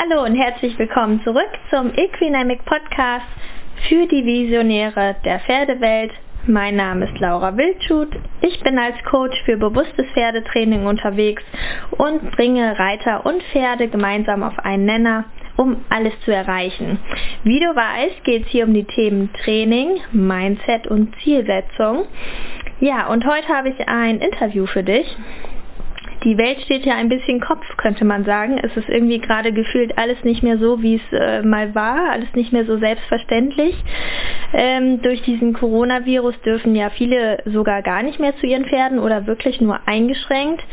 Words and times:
Hallo 0.00 0.22
und 0.22 0.36
herzlich 0.36 0.78
willkommen 0.78 1.20
zurück 1.24 1.50
zum 1.70 1.92
Equinamic 1.92 2.64
Podcast 2.64 3.26
für 3.88 4.06
die 4.06 4.24
Visionäre 4.24 5.16
der 5.24 5.40
Pferdewelt. 5.40 6.12
Mein 6.46 6.76
Name 6.76 7.06
ist 7.06 7.18
Laura 7.18 7.56
Wildschut. 7.56 8.10
Ich 8.40 8.60
bin 8.60 8.78
als 8.78 8.94
Coach 9.10 9.36
für 9.44 9.56
bewusstes 9.56 10.06
Pferdetraining 10.14 10.86
unterwegs 10.86 11.42
und 11.90 12.30
bringe 12.30 12.78
Reiter 12.78 13.26
und 13.26 13.42
Pferde 13.50 13.88
gemeinsam 13.88 14.44
auf 14.44 14.56
einen 14.60 14.84
Nenner, 14.84 15.24
um 15.56 15.84
alles 15.88 16.12
zu 16.24 16.32
erreichen. 16.32 17.00
Wie 17.42 17.58
du 17.58 17.66
weißt, 17.66 18.22
geht 18.22 18.44
es 18.44 18.50
hier 18.50 18.66
um 18.66 18.74
die 18.74 18.84
Themen 18.84 19.32
Training, 19.42 19.98
Mindset 20.12 20.86
und 20.86 21.12
Zielsetzung. 21.24 22.04
Ja, 22.78 23.08
und 23.08 23.26
heute 23.26 23.48
habe 23.48 23.70
ich 23.70 23.88
ein 23.88 24.20
Interview 24.20 24.66
für 24.66 24.84
dich 24.84 25.16
die 26.24 26.36
Welt 26.36 26.60
steht 26.62 26.84
ja 26.84 26.94
ein 26.94 27.08
bisschen 27.08 27.40
Kopf, 27.40 27.64
könnte 27.76 28.04
man 28.04 28.24
sagen. 28.24 28.58
Es 28.62 28.76
ist 28.76 28.88
irgendwie 28.88 29.18
gerade 29.18 29.52
gefühlt 29.52 29.96
alles 29.98 30.22
nicht 30.24 30.42
mehr 30.42 30.58
so, 30.58 30.82
wie 30.82 30.96
es 30.96 31.18
äh, 31.18 31.42
mal 31.42 31.74
war, 31.74 32.10
alles 32.10 32.32
nicht 32.34 32.52
mehr 32.52 32.64
so 32.64 32.78
selbstverständlich. 32.78 33.76
Ähm, 34.52 35.02
durch 35.02 35.22
diesen 35.22 35.52
Coronavirus 35.52 36.40
dürfen 36.42 36.74
ja 36.74 36.90
viele 36.90 37.42
sogar 37.46 37.82
gar 37.82 38.02
nicht 38.02 38.18
mehr 38.18 38.36
zu 38.36 38.46
ihren 38.46 38.64
Pferden 38.66 38.98
oder 38.98 39.26
wirklich 39.26 39.60
nur 39.60 39.80
eingeschränkt. 39.86 40.64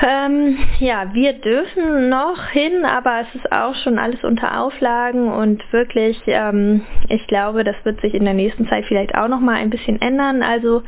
Ähm, 0.00 0.58
ja, 0.78 1.12
wir 1.12 1.34
dürfen 1.34 2.08
noch 2.08 2.48
hin, 2.48 2.84
aber 2.84 3.20
es 3.20 3.34
ist 3.34 3.52
auch 3.52 3.74
schon 3.84 3.98
alles 3.98 4.24
unter 4.24 4.60
Auflagen 4.60 5.30
und 5.30 5.62
wirklich, 5.72 6.20
ähm, 6.26 6.80
ich 7.08 7.26
glaube, 7.26 7.62
das 7.62 7.76
wird 7.84 8.00
sich 8.00 8.14
in 8.14 8.24
der 8.24 8.34
nächsten 8.34 8.66
Zeit 8.68 8.86
vielleicht 8.86 9.14
auch 9.14 9.28
noch 9.28 9.40
mal 9.40 9.56
ein 9.56 9.70
bisschen 9.70 10.00
ändern. 10.00 10.42
Also 10.42 10.82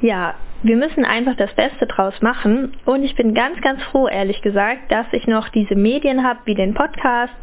ja, 0.00 0.34
wir 0.62 0.76
müssen 0.76 1.04
einfach 1.04 1.36
das 1.36 1.52
Beste 1.54 1.86
draus 1.86 2.14
machen 2.22 2.72
und 2.84 3.04
ich 3.04 3.14
bin 3.14 3.34
ganz, 3.34 3.60
ganz 3.60 3.82
froh, 3.84 4.08
ehrlich 4.08 4.42
gesagt, 4.42 4.90
dass 4.90 5.06
ich 5.12 5.26
noch 5.26 5.48
diese 5.50 5.74
Medien 5.74 6.26
habe, 6.26 6.40
wie 6.44 6.54
den 6.54 6.74
Podcast. 6.74 7.34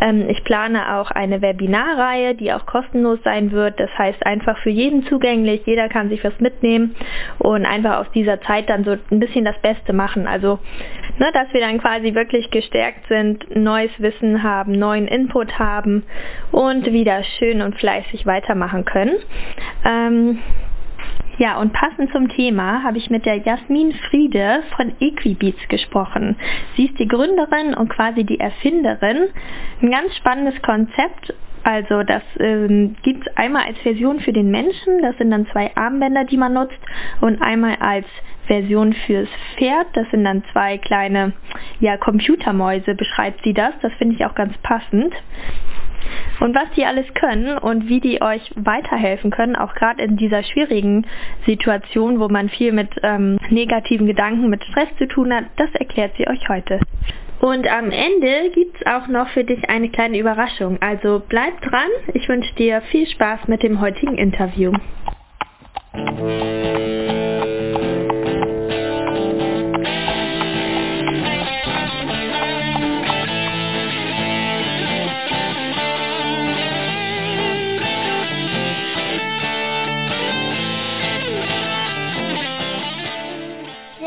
Ähm, 0.00 0.28
ich 0.28 0.42
plane 0.44 0.96
auch 0.96 1.10
eine 1.10 1.42
Webinarreihe, 1.42 2.34
die 2.34 2.52
auch 2.52 2.66
kostenlos 2.66 3.18
sein 3.24 3.52
wird. 3.52 3.78
Das 3.78 3.90
heißt 3.98 4.24
einfach 4.24 4.58
für 4.58 4.70
jeden 4.70 5.04
zugänglich, 5.06 5.62
jeder 5.66 5.88
kann 5.88 6.08
sich 6.08 6.22
was 6.24 6.38
mitnehmen 6.40 6.94
und 7.38 7.66
einfach 7.66 7.98
aus 7.98 8.10
dieser 8.12 8.40
Zeit 8.42 8.68
dann 8.68 8.84
so 8.84 8.92
ein 9.10 9.20
bisschen 9.20 9.44
das 9.44 9.58
Beste 9.60 9.92
machen. 9.92 10.26
Also, 10.26 10.58
ne, 11.18 11.30
dass 11.32 11.52
wir 11.52 11.60
dann 11.60 11.78
quasi 11.78 12.14
wirklich 12.14 12.50
gestärkt 12.50 13.06
sind, 13.08 13.54
neues 13.54 13.90
Wissen 13.98 14.42
haben, 14.42 14.72
neuen 14.72 15.08
Input 15.08 15.58
haben 15.58 16.04
und 16.52 16.86
wieder 16.86 17.22
schön 17.38 17.62
und 17.62 17.76
fleißig 17.78 18.26
weitermachen 18.26 18.84
können. 18.84 19.16
Ähm, 19.84 20.38
ja, 21.40 21.58
und 21.58 21.72
passend 21.72 22.12
zum 22.12 22.28
Thema 22.28 22.82
habe 22.82 22.98
ich 22.98 23.08
mit 23.08 23.24
der 23.24 23.38
Jasmin 23.38 23.94
Friede 24.10 24.62
von 24.76 24.92
Equibeats 25.00 25.68
gesprochen. 25.68 26.36
Sie 26.76 26.84
ist 26.84 26.98
die 26.98 27.08
Gründerin 27.08 27.72
und 27.72 27.88
quasi 27.88 28.24
die 28.24 28.38
Erfinderin. 28.38 29.28
Ein 29.80 29.90
ganz 29.90 30.14
spannendes 30.16 30.60
Konzept. 30.60 31.32
Also 31.62 32.02
das 32.02 32.22
ähm, 32.38 32.94
gibt 33.02 33.26
es 33.26 33.36
einmal 33.38 33.64
als 33.64 33.78
Version 33.78 34.20
für 34.20 34.34
den 34.34 34.50
Menschen, 34.50 35.00
das 35.00 35.16
sind 35.16 35.30
dann 35.30 35.46
zwei 35.46 35.74
Armbänder, 35.76 36.24
die 36.24 36.36
man 36.36 36.52
nutzt, 36.52 36.78
und 37.22 37.40
einmal 37.40 37.76
als 37.80 38.06
Version 38.46 38.92
fürs 38.92 39.28
Pferd, 39.56 39.86
das 39.94 40.10
sind 40.10 40.24
dann 40.24 40.44
zwei 40.52 40.76
kleine 40.76 41.32
ja, 41.80 41.96
Computermäuse, 41.96 42.94
beschreibt 42.94 43.44
sie 43.44 43.54
das. 43.54 43.72
Das 43.80 43.92
finde 43.94 44.16
ich 44.16 44.26
auch 44.26 44.34
ganz 44.34 44.58
passend 44.58 45.14
und 46.40 46.54
was 46.54 46.70
die 46.76 46.84
alles 46.84 47.06
können 47.14 47.58
und 47.58 47.88
wie 47.88 48.00
die 48.00 48.22
euch 48.22 48.50
weiterhelfen 48.56 49.30
können, 49.30 49.56
auch 49.56 49.74
gerade 49.74 50.02
in 50.02 50.16
dieser 50.16 50.42
schwierigen 50.42 51.06
Situation, 51.46 52.18
wo 52.18 52.28
man 52.28 52.48
viel 52.48 52.72
mit 52.72 52.90
ähm, 53.02 53.38
negativen 53.50 54.06
Gedanken, 54.06 54.50
mit 54.50 54.64
Stress 54.64 54.88
zu 54.98 55.06
tun 55.06 55.32
hat, 55.32 55.44
das 55.56 55.72
erklärt 55.74 56.12
sie 56.16 56.26
euch 56.26 56.48
heute. 56.48 56.80
Und 57.40 57.66
am 57.72 57.90
Ende 57.90 58.50
gibt 58.54 58.76
es 58.76 58.86
auch 58.86 59.08
noch 59.08 59.28
für 59.30 59.44
dich 59.44 59.70
eine 59.70 59.88
kleine 59.88 60.18
Überraschung. 60.18 60.76
Also 60.82 61.22
bleib 61.26 61.60
dran. 61.62 61.88
Ich 62.12 62.28
wünsche 62.28 62.54
dir 62.56 62.82
viel 62.90 63.06
Spaß 63.06 63.48
mit 63.48 63.62
dem 63.62 63.80
heutigen 63.80 64.18
Interview. 64.18 64.72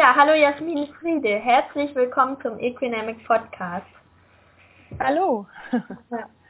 Ja, 0.04 0.14
hallo 0.18 0.34
Jasmin 0.34 0.90
Friede. 1.00 1.30
Herzlich 1.30 1.96
willkommen 1.96 2.36
zum 2.42 2.60
Equinamic 2.60 3.26
Podcast. 3.26 3.88
Hallo. 5.00 5.46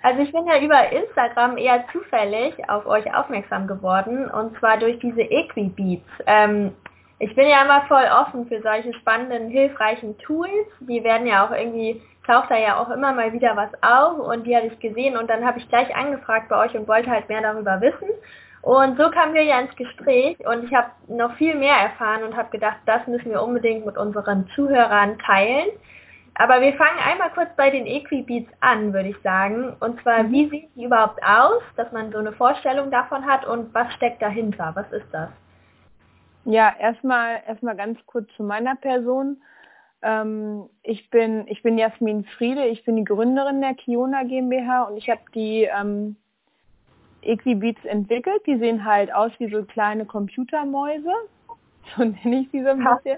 Also 0.02 0.22
ich 0.24 0.32
bin 0.32 0.48
ja 0.48 0.60
über 0.60 0.92
Instagram 0.92 1.58
eher 1.58 1.86
zufällig 1.92 2.56
auf 2.68 2.88
euch 2.88 3.14
aufmerksam 3.14 3.68
geworden 3.68 4.28
und 4.32 4.58
zwar 4.58 4.78
durch 4.78 4.98
diese 5.00 5.22
Equibeats. 5.22 6.10
Ähm, 6.26 6.72
ich 7.20 7.34
bin 7.36 7.48
ja 7.48 7.64
immer 7.64 7.84
voll 7.84 8.06
offen 8.12 8.48
für 8.48 8.60
solche 8.64 8.92
spannenden, 8.96 9.50
hilfreichen 9.50 10.18
Tools. 10.18 10.68
Die 10.80 11.04
werden 11.04 11.28
ja 11.28 11.46
auch 11.46 11.52
irgendwie, 11.52 12.02
taucht 12.26 12.50
da 12.50 12.58
ja 12.58 12.82
auch 12.82 12.90
immer 12.90 13.14
mal 13.14 13.34
wieder 13.34 13.56
was 13.56 13.70
auf 13.84 14.18
und 14.18 14.48
die 14.48 14.56
habe 14.58 14.66
ich 14.66 14.80
gesehen 14.80 15.16
und 15.16 15.30
dann 15.30 15.46
habe 15.46 15.60
ich 15.60 15.70
gleich 15.70 15.96
angefragt 15.96 16.50
bei 16.50 16.58
euch 16.58 16.76
und 16.76 16.88
wollte 16.88 17.12
halt 17.12 17.30
mehr 17.30 17.42
darüber 17.42 17.80
wissen. 17.82 18.10
Und 18.64 18.98
so 18.98 19.12
kamen 19.12 19.34
wir 19.34 19.44
ja 19.44 19.60
ins 19.60 19.76
Gespräch 19.76 20.38
und 20.48 20.64
ich 20.64 20.74
habe 20.74 20.90
noch 21.10 21.36
viel 21.36 21.54
mehr 21.54 21.76
erfahren 21.76 22.24
und 22.24 22.38
habe 22.38 22.50
gedacht, 22.50 22.78
das 22.86 23.06
müssen 23.08 23.30
wir 23.30 23.44
unbedingt 23.44 23.86
mit 23.86 23.98
unseren 23.98 24.48
Zuhörern 24.56 25.20
teilen. 25.20 25.68
Aber 26.36 26.62
wir 26.62 26.74
fangen 26.76 26.98
einmal 27.06 27.30
kurz 27.32 27.50
bei 27.58 27.70
den 27.70 27.86
Equibeats 27.86 28.50
an, 28.62 28.94
würde 28.94 29.10
ich 29.10 29.18
sagen. 29.22 29.76
Und 29.82 30.02
zwar, 30.02 30.24
mhm. 30.24 30.32
wie 30.32 30.50
sieht 30.50 30.70
die 30.76 30.86
überhaupt 30.86 31.22
aus, 31.22 31.62
dass 31.76 31.92
man 31.92 32.14
so 32.14 32.20
eine 32.20 32.32
Vorstellung 32.32 32.90
davon 32.90 33.26
hat 33.26 33.46
und 33.46 33.74
was 33.74 33.92
steckt 33.96 34.22
dahinter? 34.22 34.72
Was 34.76 34.90
ist 34.94 35.08
das? 35.12 35.30
Ja, 36.46 36.74
erstmal 36.80 37.42
erstmal 37.46 37.76
ganz 37.76 38.00
kurz 38.06 38.30
zu 38.38 38.44
meiner 38.44 38.78
Person. 38.78 39.44
Ähm, 40.02 40.70
ich 40.84 41.10
bin 41.10 41.48
ich 41.48 41.64
bin 41.64 41.78
Jasmin 41.78 42.24
Friede, 42.38 42.66
ich 42.68 42.86
bin 42.86 42.96
die 42.96 43.04
Gründerin 43.04 43.60
der 43.60 43.74
Kiona 43.74 44.24
GmbH 44.24 44.84
und 44.84 44.96
ich 44.96 45.10
habe 45.10 45.22
die 45.36 45.64
ähm, 45.64 46.16
Equibeats 47.26 47.84
entwickelt. 47.86 48.46
Die 48.46 48.58
sehen 48.58 48.86
halt 48.86 49.14
aus 49.14 49.32
wie 49.40 49.50
so 49.50 49.64
kleine 49.64 50.06
Computermäuse. 50.06 51.14
So 51.98 52.06
nenne 52.06 52.40
ich 52.40 52.50
sie 52.52 52.64
so 52.64 52.70
ein 52.70 52.78
bisschen. 52.78 53.18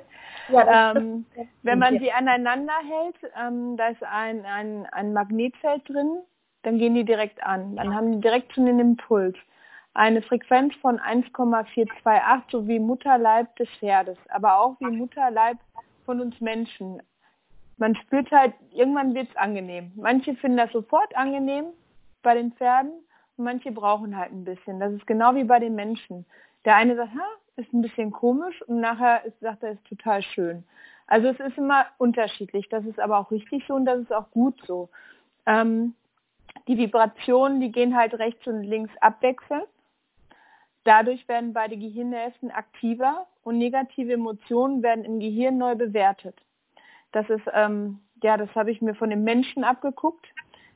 Ja, 0.49 0.91
ähm, 0.91 1.23
wenn 1.61 1.77
man 1.77 1.99
sie 1.99 2.11
aneinander 2.11 2.73
hält, 2.83 3.15
ähm, 3.39 3.77
da 3.77 3.89
ist 3.89 4.01
ein, 4.03 4.43
ein, 4.43 4.87
ein 4.91 5.13
Magnetfeld 5.13 5.87
drin, 5.87 6.17
dann 6.63 6.79
gehen 6.79 6.95
die 6.95 7.05
direkt 7.05 7.43
an. 7.43 7.75
Dann 7.75 7.93
haben 7.93 8.13
die 8.13 8.21
direkt 8.21 8.53
schon 8.53 8.65
den 8.65 8.79
Impuls. 8.79 9.37
Eine 9.93 10.23
Frequenz 10.23 10.75
von 10.81 10.99
1,428 10.99 12.51
sowie 12.51 12.79
Mutterleib 12.79 13.55
des 13.55 13.69
Pferdes, 13.79 14.17
aber 14.29 14.59
auch 14.59 14.75
wie 14.79 14.87
Mutterleib 14.87 15.57
von 16.05 16.19
uns 16.19 16.41
Menschen. 16.41 17.01
Man 17.77 17.95
spürt 17.95 18.31
halt, 18.31 18.53
irgendwann 18.71 19.13
wird 19.13 19.29
es 19.29 19.35
angenehm. 19.37 19.91
Manche 19.95 20.35
finden 20.35 20.57
das 20.57 20.71
sofort 20.71 21.15
angenehm 21.15 21.65
bei 22.23 22.33
den 22.33 22.51
Pferden 22.53 22.91
manche 23.37 23.71
brauchen 23.71 24.17
halt 24.17 24.31
ein 24.31 24.43
bisschen. 24.43 24.79
Das 24.79 24.93
ist 24.93 25.07
genau 25.07 25.35
wie 25.35 25.43
bei 25.43 25.59
den 25.59 25.75
Menschen. 25.75 26.25
Der 26.65 26.75
eine 26.75 26.95
sagt, 26.95 27.13
ha, 27.13 27.27
ist 27.57 27.73
ein 27.73 27.81
bisschen 27.81 28.11
komisch 28.11 28.61
und 28.63 28.79
nachher 28.79 29.21
sagt 29.41 29.63
er, 29.63 29.71
ist 29.71 29.85
total 29.85 30.21
schön. 30.21 30.63
Also 31.07 31.27
es 31.27 31.39
ist 31.39 31.57
immer 31.57 31.85
unterschiedlich. 31.97 32.67
Das 32.69 32.85
ist 32.85 32.99
aber 32.99 33.19
auch 33.19 33.31
richtig 33.31 33.63
so 33.67 33.75
und 33.75 33.85
das 33.85 33.99
ist 33.99 34.13
auch 34.13 34.31
gut 34.31 34.59
so. 34.65 34.89
Ähm, 35.45 35.93
die 36.67 36.77
Vibrationen, 36.77 37.61
die 37.61 37.71
gehen 37.71 37.95
halt 37.95 38.13
rechts 38.15 38.45
und 38.47 38.63
links 38.63 38.91
abwechselnd. 39.01 39.67
Dadurch 40.83 41.27
werden 41.27 41.53
beide 41.53 41.77
Gehirnhälften 41.77 42.51
aktiver 42.51 43.27
und 43.43 43.57
negative 43.57 44.13
Emotionen 44.13 44.83
werden 44.83 45.03
im 45.03 45.19
Gehirn 45.19 45.57
neu 45.57 45.75
bewertet. 45.75 46.35
Das 47.11 47.29
ist, 47.29 47.43
ähm, 47.53 47.99
ja, 48.21 48.37
das 48.37 48.53
habe 48.55 48.71
ich 48.71 48.81
mir 48.81 48.95
von 48.95 49.09
den 49.09 49.23
Menschen 49.23 49.63
abgeguckt. 49.63 50.25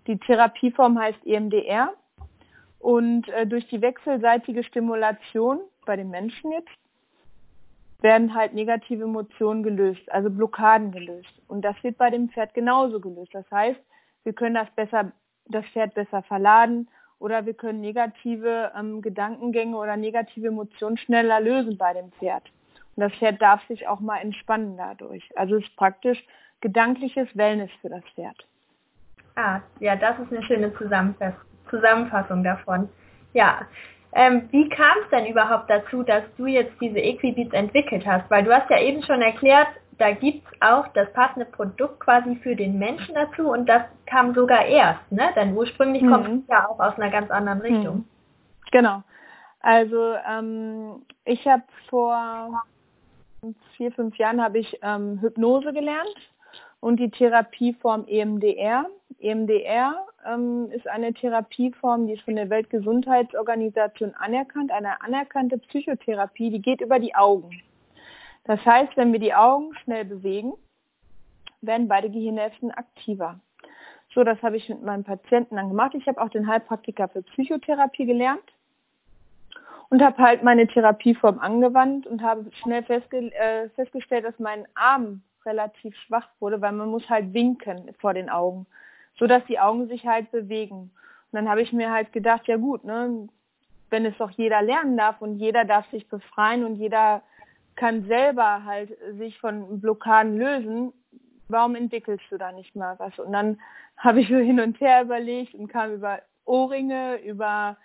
Die 0.07 0.17
Therapieform 0.17 0.97
heißt 0.97 1.25
EMDR. 1.25 1.93
Und 2.79 3.27
äh, 3.29 3.45
durch 3.45 3.67
die 3.67 3.81
wechselseitige 3.81 4.63
Stimulation 4.63 5.59
bei 5.85 5.95
den 5.95 6.09
Menschen 6.09 6.51
jetzt 6.51 6.69
werden 8.01 8.33
halt 8.33 8.53
negative 8.53 9.03
Emotionen 9.03 9.63
gelöst, 9.63 10.09
also 10.11 10.29
Blockaden 10.29 10.91
gelöst. 10.91 11.33
Und 11.47 11.63
das 11.63 11.75
wird 11.83 11.97
bei 11.97 12.09
dem 12.09 12.29
Pferd 12.29 12.53
genauso 12.53 12.99
gelöst. 12.99 13.33
Das 13.33 13.49
heißt, 13.51 13.79
wir 14.23 14.33
können 14.33 14.55
das 14.55 14.69
besser, 14.71 15.11
das 15.45 15.65
Pferd 15.67 15.93
besser 15.93 16.23
verladen 16.23 16.87
oder 17.19 17.45
wir 17.45 17.53
können 17.53 17.81
negative 17.81 18.71
ähm, 18.77 19.01
Gedankengänge 19.01 19.75
oder 19.75 19.97
negative 19.97 20.47
Emotionen 20.47 20.97
schneller 20.97 21.41
lösen 21.41 21.77
bei 21.77 21.93
dem 21.93 22.11
Pferd. 22.13 22.43
Und 22.95 23.01
das 23.01 23.13
Pferd 23.13 23.41
darf 23.41 23.65
sich 23.67 23.87
auch 23.87 23.99
mal 23.99 24.19
entspannen 24.19 24.77
dadurch. 24.77 25.29
Also 25.35 25.57
es 25.57 25.65
ist 25.65 25.75
praktisch 25.75 26.23
gedankliches 26.61 27.27
Wellness 27.35 27.71
für 27.81 27.89
das 27.89 28.03
Pferd. 28.15 28.37
Ah, 29.35 29.61
ja, 29.79 29.95
das 29.95 30.19
ist 30.19 30.31
eine 30.31 30.43
schöne 30.43 30.73
Zusammenfassung. 30.75 31.48
Zusammenfassung 31.69 32.43
davon. 32.43 32.89
Ja. 33.33 33.61
Ähm, 34.13 34.49
wie 34.51 34.67
kam 34.69 34.97
es 35.03 35.09
denn 35.11 35.27
überhaupt 35.27 35.69
dazu, 35.69 36.01
dass 36.01 36.23
du 36.35 36.47
jetzt 36.47 36.73
diese 36.81 36.97
Equibeats 36.97 37.53
entwickelt 37.53 38.05
hast? 38.07 38.29
Weil 38.31 38.43
du 38.43 38.53
hast 38.53 38.69
ja 38.69 38.79
eben 38.79 39.03
schon 39.03 39.21
erklärt, 39.21 39.67
da 39.99 40.11
gibt 40.11 40.47
es 40.47 40.61
auch 40.61 40.87
das 40.89 41.11
passende 41.13 41.45
Produkt 41.45 41.99
quasi 41.99 42.35
für 42.37 42.55
den 42.55 42.79
Menschen 42.79 43.13
dazu 43.13 43.51
und 43.51 43.67
das 43.67 43.83
kam 44.05 44.33
sogar 44.33 44.65
erst, 44.65 45.11
ne? 45.11 45.29
Denn 45.35 45.55
ursprünglich 45.55 46.01
mhm. 46.01 46.11
kommt 46.11 46.27
es 46.27 46.47
ja 46.47 46.67
auch 46.67 46.79
aus 46.79 46.95
einer 46.97 47.11
ganz 47.11 47.29
anderen 47.29 47.61
Richtung. 47.61 47.97
Mhm. 47.97 48.05
Genau. 48.71 49.03
Also 49.59 50.15
ähm, 50.27 51.05
ich 51.25 51.45
habe 51.47 51.63
vor 51.89 52.63
vier, 53.75 53.91
fünf 53.91 54.17
Jahren 54.17 54.41
habe 54.41 54.59
ich 54.59 54.79
ähm, 54.81 55.19
Hypnose 55.21 55.73
gelernt 55.73 56.15
und 56.79 56.99
die 56.99 57.09
Therapieform 57.09 58.05
EMDR. 58.07 58.85
EMDR 59.19 60.05
ähm, 60.25 60.71
ist 60.71 60.87
eine 60.87 61.13
Therapieform, 61.13 62.07
die 62.07 62.13
ist 62.13 62.23
von 62.23 62.35
der 62.35 62.49
Weltgesundheitsorganisation 62.49 64.13
anerkannt, 64.15 64.71
eine 64.71 65.01
anerkannte 65.01 65.57
Psychotherapie, 65.57 66.49
die 66.49 66.61
geht 66.61 66.81
über 66.81 66.99
die 66.99 67.15
Augen. 67.15 67.61
Das 68.45 68.63
heißt, 68.65 68.95
wenn 68.97 69.11
wir 69.11 69.19
die 69.19 69.33
Augen 69.33 69.75
schnell 69.83 70.05
bewegen, 70.05 70.53
werden 71.61 71.87
beide 71.87 72.09
Gehirnhälften 72.09 72.71
aktiver. 72.71 73.39
So, 74.13 74.23
das 74.23 74.41
habe 74.41 74.57
ich 74.57 74.67
mit 74.69 74.81
meinen 74.83 75.03
Patienten 75.03 75.55
dann 75.55 75.69
gemacht. 75.69 75.93
Ich 75.93 76.07
habe 76.07 76.19
auch 76.21 76.29
den 76.29 76.47
Heilpraktiker 76.47 77.09
für 77.09 77.21
Psychotherapie 77.21 78.05
gelernt 78.05 78.43
und 79.89 80.01
habe 80.01 80.17
halt 80.17 80.43
meine 80.43 80.67
Therapieform 80.67 81.39
angewandt 81.39 82.07
und 82.07 82.21
habe 82.21 82.49
schnell 82.61 82.83
festge 82.83 83.31
äh, 83.33 83.69
festgestellt, 83.69 84.25
dass 84.25 84.39
mein 84.39 84.67
Arm 84.75 85.21
relativ 85.45 85.95
schwach 85.95 86.27
wurde, 86.39 86.61
weil 86.61 86.71
man 86.71 86.89
muss 86.89 87.07
halt 87.09 87.33
winken 87.33 87.93
vor 87.99 88.13
den 88.13 88.29
Augen, 88.29 88.65
so 89.19 89.27
dass 89.27 89.45
die 89.45 89.59
Augen 89.59 89.87
sich 89.87 90.07
halt 90.07 90.31
bewegen. 90.31 90.91
Und 91.31 91.33
dann 91.33 91.49
habe 91.49 91.61
ich 91.61 91.73
mir 91.73 91.91
halt 91.91 92.11
gedacht, 92.11 92.47
ja 92.47 92.57
gut, 92.57 92.83
ne, 92.85 93.27
wenn 93.89 94.05
es 94.05 94.17
doch 94.17 94.31
jeder 94.31 94.61
lernen 94.61 94.97
darf 94.97 95.21
und 95.21 95.37
jeder 95.37 95.65
darf 95.65 95.89
sich 95.91 96.07
befreien 96.07 96.63
und 96.63 96.75
jeder 96.77 97.21
kann 97.75 98.05
selber 98.05 98.63
halt 98.65 98.91
sich 99.17 99.39
von 99.39 99.79
Blockaden 99.79 100.37
lösen, 100.37 100.93
warum 101.47 101.75
entwickelst 101.75 102.25
du 102.29 102.37
da 102.37 102.51
nicht 102.51 102.75
mal 102.75 102.97
was? 102.99 103.17
Und 103.19 103.31
dann 103.31 103.59
habe 103.97 104.21
ich 104.21 104.29
so 104.29 104.35
hin 104.35 104.59
und 104.59 104.79
her 104.79 105.03
überlegt 105.03 105.53
und 105.53 105.67
kam 105.67 105.93
über 105.93 106.19
Ohrringe, 106.45 107.17
über 107.23 107.77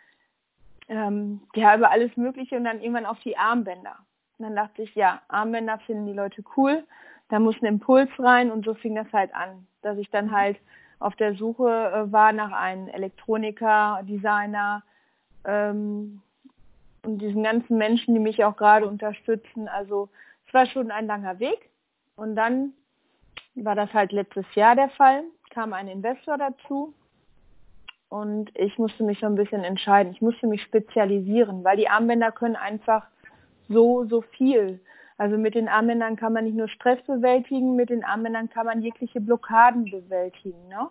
ähm, 0.89 1.41
ja, 1.55 1.77
über 1.77 1.91
alles 1.91 2.17
Mögliche 2.17 2.57
und 2.57 2.65
dann 2.65 2.81
irgendwann 2.81 3.07
auf 3.07 3.19
die 3.21 3.37
Armbänder. 3.37 3.97
Und 4.39 4.47
dann 4.47 4.57
dachte 4.57 4.83
ich, 4.83 4.95
ja, 4.95 5.23
Armbänder 5.29 5.79
finden 5.79 6.07
die 6.07 6.13
Leute 6.13 6.43
cool, 6.57 6.85
da 7.29 7.39
muss 7.39 7.61
ein 7.63 7.67
Impuls 7.67 8.11
rein 8.19 8.51
und 8.51 8.65
so 8.65 8.75
fing 8.75 8.95
das 8.95 9.11
halt 9.13 9.35
an, 9.35 9.67
dass 9.83 9.97
ich 9.97 10.11
dann 10.11 10.31
halt 10.31 10.59
auf 11.05 11.15
der 11.17 11.35
Suche 11.35 11.69
äh, 11.69 12.11
war 12.13 12.33
nach 12.33 12.53
einem 12.53 12.89
Elektroniker, 12.89 14.01
Designer, 14.05 14.83
ähm, 15.45 16.23
und 17.05 17.19
diesen 17.19 17.43
ganzen 17.43 17.77
Menschen, 17.77 18.15
die 18.15 18.21
mich 18.21 18.43
auch 18.43 18.57
gerade 18.57 18.87
unterstützen. 18.87 19.69
Also 19.69 20.09
es 20.47 20.55
war 20.55 20.65
schon 20.65 20.91
ein 20.91 21.07
langer 21.07 21.39
Weg. 21.41 21.69
Und 22.17 22.37
dann 22.37 22.73
war 23.55 23.75
das 23.75 23.93
halt 23.93 24.13
letztes 24.13 24.47
Jahr 24.55 24.75
der 24.75 24.89
Fall, 24.89 25.25
kam 25.51 25.75
ein 25.75 25.89
Investor 25.89 26.39
dazu 26.39 26.95
und 28.09 28.51
ich 28.57 28.79
musste 28.79 29.05
mich 29.05 29.21
so 29.21 29.27
ein 29.27 29.35
bisschen 29.35 29.63
entscheiden. 29.63 30.13
Ich 30.13 30.23
musste 30.23 30.47
mich 30.47 30.63
spezialisieren, 30.63 31.65
weil 31.65 31.77
die 31.77 31.89
Armbänder 31.89 32.33
können 32.33 32.57
einfach 32.57 33.07
so, 33.69 34.07
so 34.07 34.23
viel. 34.23 34.81
Also 35.17 35.39
mit 35.39 35.55
den 35.55 35.69
Armbändern 35.69 36.17
kann 36.17 36.33
man 36.33 36.45
nicht 36.45 36.57
nur 36.57 36.69
Stress 36.69 37.01
bewältigen, 37.03 37.77
mit 37.77 37.91
den 37.91 38.05
Armbändern 38.05 38.51
kann 38.51 38.67
man 38.67 38.83
jegliche 38.83 39.21
Blockaden 39.21 39.85
bewältigen. 39.85 40.69
Ne? 40.69 40.91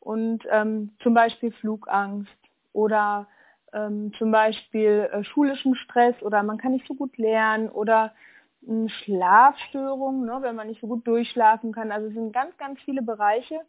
Und 0.00 0.44
ähm, 0.50 0.90
zum 1.02 1.14
Beispiel 1.14 1.52
Flugangst 1.52 2.30
oder 2.72 3.28
ähm, 3.72 4.12
zum 4.18 4.30
Beispiel 4.30 5.08
äh, 5.12 5.24
schulischen 5.24 5.74
Stress 5.74 6.20
oder 6.22 6.42
man 6.42 6.58
kann 6.58 6.72
nicht 6.72 6.86
so 6.86 6.94
gut 6.94 7.16
lernen 7.16 7.70
oder 7.70 8.12
äh, 8.66 8.88
Schlafstörungen, 8.88 10.26
ne, 10.26 10.38
wenn 10.40 10.56
man 10.56 10.68
nicht 10.68 10.80
so 10.80 10.86
gut 10.86 11.06
durchschlafen 11.06 11.72
kann. 11.72 11.92
Also 11.92 12.08
es 12.08 12.14
sind 12.14 12.32
ganz, 12.32 12.56
ganz 12.58 12.80
viele 12.82 13.02
Bereiche. 13.02 13.60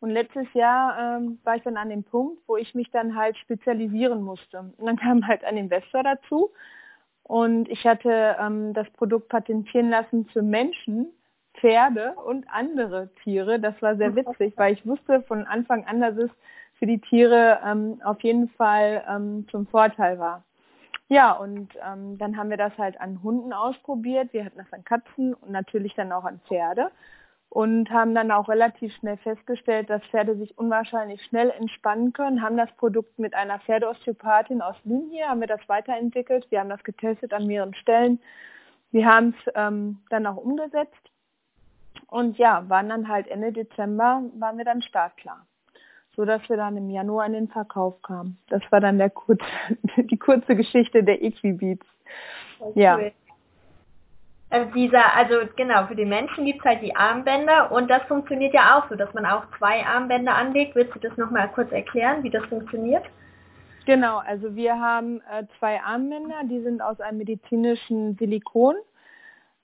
Und 0.00 0.10
letztes 0.10 0.52
Jahr 0.52 1.18
ähm, 1.18 1.38
war 1.44 1.54
ich 1.54 1.62
dann 1.62 1.76
an 1.76 1.88
dem 1.88 2.02
Punkt, 2.02 2.42
wo 2.48 2.56
ich 2.56 2.74
mich 2.74 2.90
dann 2.90 3.14
halt 3.14 3.36
spezialisieren 3.38 4.22
musste. 4.22 4.72
Und 4.76 4.86
dann 4.86 4.96
kam 4.96 5.24
halt 5.24 5.44
ein 5.44 5.56
Investor 5.56 6.02
dazu 6.02 6.50
und 7.24 7.68
ich 7.68 7.86
hatte 7.86 8.36
ähm, 8.40 8.74
das 8.74 8.88
Produkt 8.90 9.28
patentieren 9.28 9.90
lassen 9.90 10.26
für 10.32 10.42
Menschen, 10.42 11.08
Pferde 11.54 12.14
und 12.24 12.46
andere 12.48 13.10
Tiere. 13.22 13.60
Das 13.60 13.80
war 13.82 13.96
sehr 13.96 14.16
witzig, 14.16 14.54
weil 14.56 14.72
ich 14.72 14.86
wusste 14.86 15.22
von 15.22 15.44
Anfang 15.46 15.84
an, 15.84 16.00
dass 16.00 16.16
es 16.16 16.30
für 16.78 16.86
die 16.86 17.00
Tiere 17.00 17.60
ähm, 17.64 18.00
auf 18.04 18.20
jeden 18.22 18.48
Fall 18.50 19.04
ähm, 19.08 19.46
zum 19.50 19.66
Vorteil 19.66 20.18
war. 20.18 20.44
Ja, 21.08 21.32
und 21.32 21.68
ähm, 21.86 22.16
dann 22.18 22.36
haben 22.36 22.50
wir 22.50 22.56
das 22.56 22.76
halt 22.78 23.00
an 23.00 23.22
Hunden 23.22 23.52
ausprobiert. 23.52 24.32
Wir 24.32 24.46
hatten 24.46 24.58
das 24.58 24.72
an 24.72 24.84
Katzen 24.84 25.34
und 25.34 25.50
natürlich 25.50 25.94
dann 25.94 26.10
auch 26.10 26.24
an 26.24 26.40
Pferde 26.48 26.90
und 27.52 27.90
haben 27.90 28.14
dann 28.14 28.30
auch 28.30 28.48
relativ 28.48 28.94
schnell 28.94 29.18
festgestellt, 29.18 29.90
dass 29.90 30.02
Pferde 30.06 30.36
sich 30.36 30.56
unwahrscheinlich 30.56 31.22
schnell 31.24 31.50
entspannen 31.50 32.14
können, 32.14 32.40
haben 32.40 32.56
das 32.56 32.72
Produkt 32.78 33.18
mit 33.18 33.34
einer 33.34 33.58
Pferdeosteopathin 33.58 34.62
aus 34.62 34.76
Lünn 34.84 35.10
hier, 35.10 35.28
haben 35.28 35.40
wir 35.40 35.48
das 35.48 35.60
weiterentwickelt. 35.68 36.46
Wir 36.50 36.60
haben 36.60 36.70
das 36.70 36.82
getestet 36.82 37.34
an 37.34 37.46
mehreren 37.46 37.74
Stellen. 37.74 38.20
Wir 38.90 39.04
haben 39.04 39.34
es 39.38 39.52
ähm, 39.54 39.98
dann 40.08 40.26
auch 40.26 40.38
umgesetzt 40.38 41.10
und 42.06 42.38
ja, 42.38 42.64
waren 42.70 42.88
dann 42.88 43.08
halt 43.08 43.28
Ende 43.28 43.52
Dezember, 43.52 44.22
waren 44.38 44.56
wir 44.56 44.64
dann 44.64 44.80
startklar 44.80 45.46
so 46.14 46.26
dass 46.26 46.46
wir 46.50 46.58
dann 46.58 46.76
im 46.76 46.90
Januar 46.90 47.24
in 47.24 47.32
den 47.32 47.48
Verkauf 47.48 48.02
kamen. 48.02 48.36
Das 48.48 48.60
war 48.68 48.80
dann 48.80 48.98
der 48.98 49.08
kurz, 49.08 49.40
die 49.96 50.18
kurze 50.18 50.54
Geschichte 50.54 51.02
der 51.02 51.22
Equibeats. 51.22 51.86
Ja. 52.74 52.98
Also 54.52 54.70
dieser, 54.72 55.14
also 55.16 55.34
genau, 55.56 55.86
für 55.86 55.96
die 55.96 56.04
Menschen 56.04 56.44
gibt 56.44 56.60
es 56.60 56.64
halt 56.64 56.82
die 56.82 56.94
Armbänder 56.94 57.72
und 57.72 57.90
das 57.90 58.02
funktioniert 58.02 58.52
ja 58.52 58.78
auch 58.78 58.88
so, 58.88 58.94
dass 58.94 59.12
man 59.14 59.24
auch 59.24 59.44
zwei 59.58 59.84
Armbänder 59.84 60.34
anlegt. 60.34 60.74
Willst 60.74 60.94
du 60.94 60.98
das 60.98 61.16
nochmal 61.16 61.48
kurz 61.48 61.72
erklären, 61.72 62.22
wie 62.22 62.30
das 62.30 62.44
funktioniert? 62.44 63.04
Genau, 63.86 64.18
also 64.18 64.54
wir 64.54 64.78
haben 64.78 65.20
äh, 65.22 65.44
zwei 65.58 65.80
Armbänder, 65.80 66.42
die 66.44 66.60
sind 66.60 66.82
aus 66.82 67.00
einem 67.00 67.18
medizinischen 67.18 68.16
Silikon. 68.18 68.76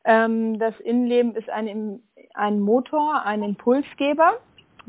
Ähm, 0.05 0.59
das 0.59 0.79
Innenleben 0.81 1.37
ist 1.37 1.51
ein, 1.51 2.03
ein 2.35 2.61
Motor, 2.61 3.23
ein 3.25 3.43
Impulsgeber 3.43 4.39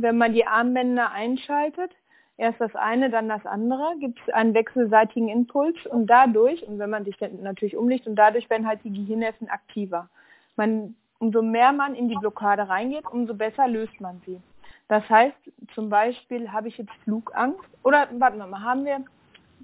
wenn 0.01 0.17
man 0.17 0.33
die 0.33 0.47
Armbänder 0.47 1.11
einschaltet, 1.11 1.91
erst 2.39 2.59
das 2.61 2.75
eine, 2.75 3.09
dann 3.09 3.29
das 3.29 3.45
andere, 3.45 3.95
gibt 3.99 4.19
es 4.25 4.33
einen 4.33 4.53
wechselseitigen 4.53 5.29
Impuls 5.29 5.75
und 5.85 6.07
dadurch, 6.07 6.65
und 6.67 6.79
wenn 6.79 6.89
man 6.89 7.05
sich 7.05 7.17
dann 7.17 7.41
natürlich 7.41 7.75
umlegt, 7.75 8.07
und 8.07 8.15
dadurch 8.15 8.49
werden 8.49 8.67
halt 8.67 8.83
die 8.83 8.93
Gehirnhälften 8.93 9.49
aktiver. 9.49 10.09
Man, 10.55 10.95
umso 11.19 11.41
mehr 11.41 11.71
man 11.71 11.95
in 11.95 12.09
die 12.09 12.15
Blockade 12.15 12.67
reingeht, 12.67 13.05
umso 13.11 13.33
besser 13.33 13.67
löst 13.67 13.99
man 13.99 14.21
sie. 14.25 14.41
Das 14.87 15.07
heißt, 15.09 15.37
zum 15.75 15.89
Beispiel 15.89 16.51
habe 16.51 16.69
ich 16.69 16.77
jetzt 16.77 16.93
Flugangst 17.03 17.69
oder 17.83 18.07
warten 18.17 18.37
wir 18.37 18.47
mal, 18.47 18.63
haben 18.63 18.85
wir, 18.85 19.03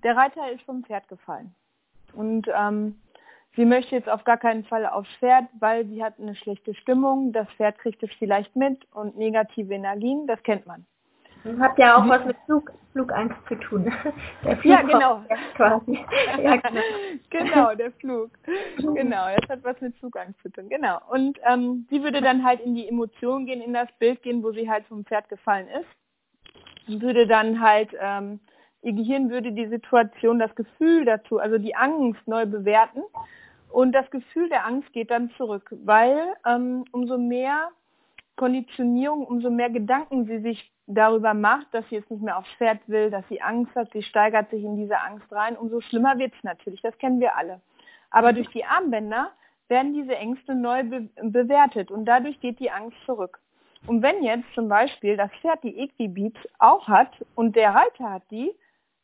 der 0.03 0.15
Reiter 0.15 0.51
ist 0.51 0.61
vom 0.63 0.83
Pferd 0.83 1.07
gefallen. 1.07 1.55
Und 2.13 2.47
ähm, 2.55 2.95
Sie 3.55 3.63
möchte 3.63 3.95
jetzt 3.95 4.09
auf 4.09 4.25
gar 4.25 4.38
keinen 4.38 4.65
Fall 4.65 4.85
aufs 4.85 5.09
Pferd, 5.15 5.45
weil 5.59 5.85
sie 5.88 6.03
hat 6.03 6.19
eine 6.19 6.35
schlechte 6.35 6.75
Stimmung. 6.75 7.31
Das 7.31 7.47
Pferd 7.51 7.77
kriegt 7.79 8.03
es 8.03 8.11
vielleicht 8.19 8.53
mit 8.55 8.85
und 8.93 9.17
negative 9.17 9.73
Energien, 9.73 10.27
das 10.27 10.43
kennt 10.43 10.65
man. 10.65 10.85
Hat 11.59 11.77
ja 11.77 11.97
auch 11.97 12.09
was 12.09 12.25
mit 12.25 12.37
Flug, 12.45 12.71
Flugangst 12.91 13.37
zu 13.47 13.55
tun. 13.55 13.91
Der 14.43 14.57
Flug 14.57 14.73
ja, 14.73 14.81
genau. 14.81 15.23
Quasi. 15.55 16.05
ja, 16.41 16.55
genau. 16.57 16.81
genau, 17.29 17.75
der 17.75 17.91
Flug. 17.91 18.31
Genau, 18.77 19.25
das 19.37 19.49
hat 19.49 19.63
was 19.63 19.79
mit 19.81 19.95
Flugangst 19.97 20.41
zu 20.41 20.49
tun. 20.49 20.69
Genau. 20.69 20.99
Und 21.09 21.39
ähm, 21.43 21.87
sie 21.89 22.03
würde 22.03 22.21
dann 22.21 22.43
halt 22.43 22.61
in 22.61 22.75
die 22.75 22.87
Emotion 22.87 23.45
gehen, 23.45 23.61
in 23.61 23.73
das 23.73 23.89
Bild 23.99 24.23
gehen, 24.23 24.43
wo 24.43 24.51
sie 24.51 24.69
halt 24.69 24.85
vom 24.87 25.05
Pferd 25.05 25.29
gefallen 25.29 25.67
ist. 25.67 26.87
Sie 26.87 27.01
würde 27.01 27.27
dann 27.27 27.61
halt 27.61 27.89
ähm, 27.99 28.39
ihr 28.85 28.93
Gehirn 28.93 29.31
würde 29.31 29.51
die 29.51 29.67
Situation, 29.67 30.37
das 30.37 30.53
Gefühl 30.55 31.05
dazu, 31.05 31.39
also 31.39 31.57
die 31.57 31.75
Angst 31.75 32.21
neu 32.27 32.45
bewerten 32.45 33.01
und 33.69 33.91
das 33.93 34.09
Gefühl 34.11 34.47
der 34.47 34.65
Angst 34.65 34.93
geht 34.93 35.09
dann 35.09 35.31
zurück, 35.37 35.75
weil 35.83 36.35
ähm, 36.45 36.85
umso 36.91 37.17
mehr 37.17 37.69
Konditionierung, 38.35 39.25
umso 39.25 39.49
mehr 39.49 39.71
Gedanken 39.71 40.25
sie 40.27 40.39
sich 40.39 40.71
darüber 40.87 41.33
macht, 41.33 41.67
dass 41.73 41.87
sie 41.89 41.95
jetzt 41.95 42.11
nicht 42.11 42.21
mehr 42.21 42.37
aufs 42.37 42.51
Pferd 42.57 42.79
will, 42.87 43.09
dass 43.09 43.27
sie 43.27 43.41
Angst 43.41 43.75
hat, 43.75 43.91
sie 43.91 44.03
steigert 44.03 44.49
sich 44.49 44.63
in 44.63 44.75
diese 44.75 44.99
Angst 44.99 45.31
rein, 45.31 45.57
umso 45.57 45.81
schlimmer 45.81 46.17
wird 46.17 46.33
es 46.35 46.43
natürlich. 46.43 46.81
Das 46.81 46.97
kennen 46.97 47.19
wir 47.19 47.35
alle. 47.35 47.61
Aber 48.11 48.33
durch 48.33 48.49
die 48.49 48.65
Armbänder 48.65 49.31
werden 49.67 49.93
diese 49.93 50.15
Ängste 50.15 50.53
neu 50.53 50.83
be 50.83 51.09
bewertet 51.21 51.89
und 51.91 52.05
dadurch 52.05 52.39
geht 52.39 52.59
die 52.59 52.71
Angst 52.71 52.97
zurück. 53.05 53.39
Und 53.87 54.01
wenn 54.01 54.23
jetzt 54.23 54.51
zum 54.53 54.67
Beispiel 54.67 55.17
das 55.17 55.31
Pferd 55.41 55.63
die 55.63 55.77
Equibeats 55.79 56.39
auch 56.59 56.87
hat 56.87 57.11
und 57.35 57.55
der 57.55 57.73
Reiter 57.73 58.11
hat 58.11 58.23
die, 58.31 58.51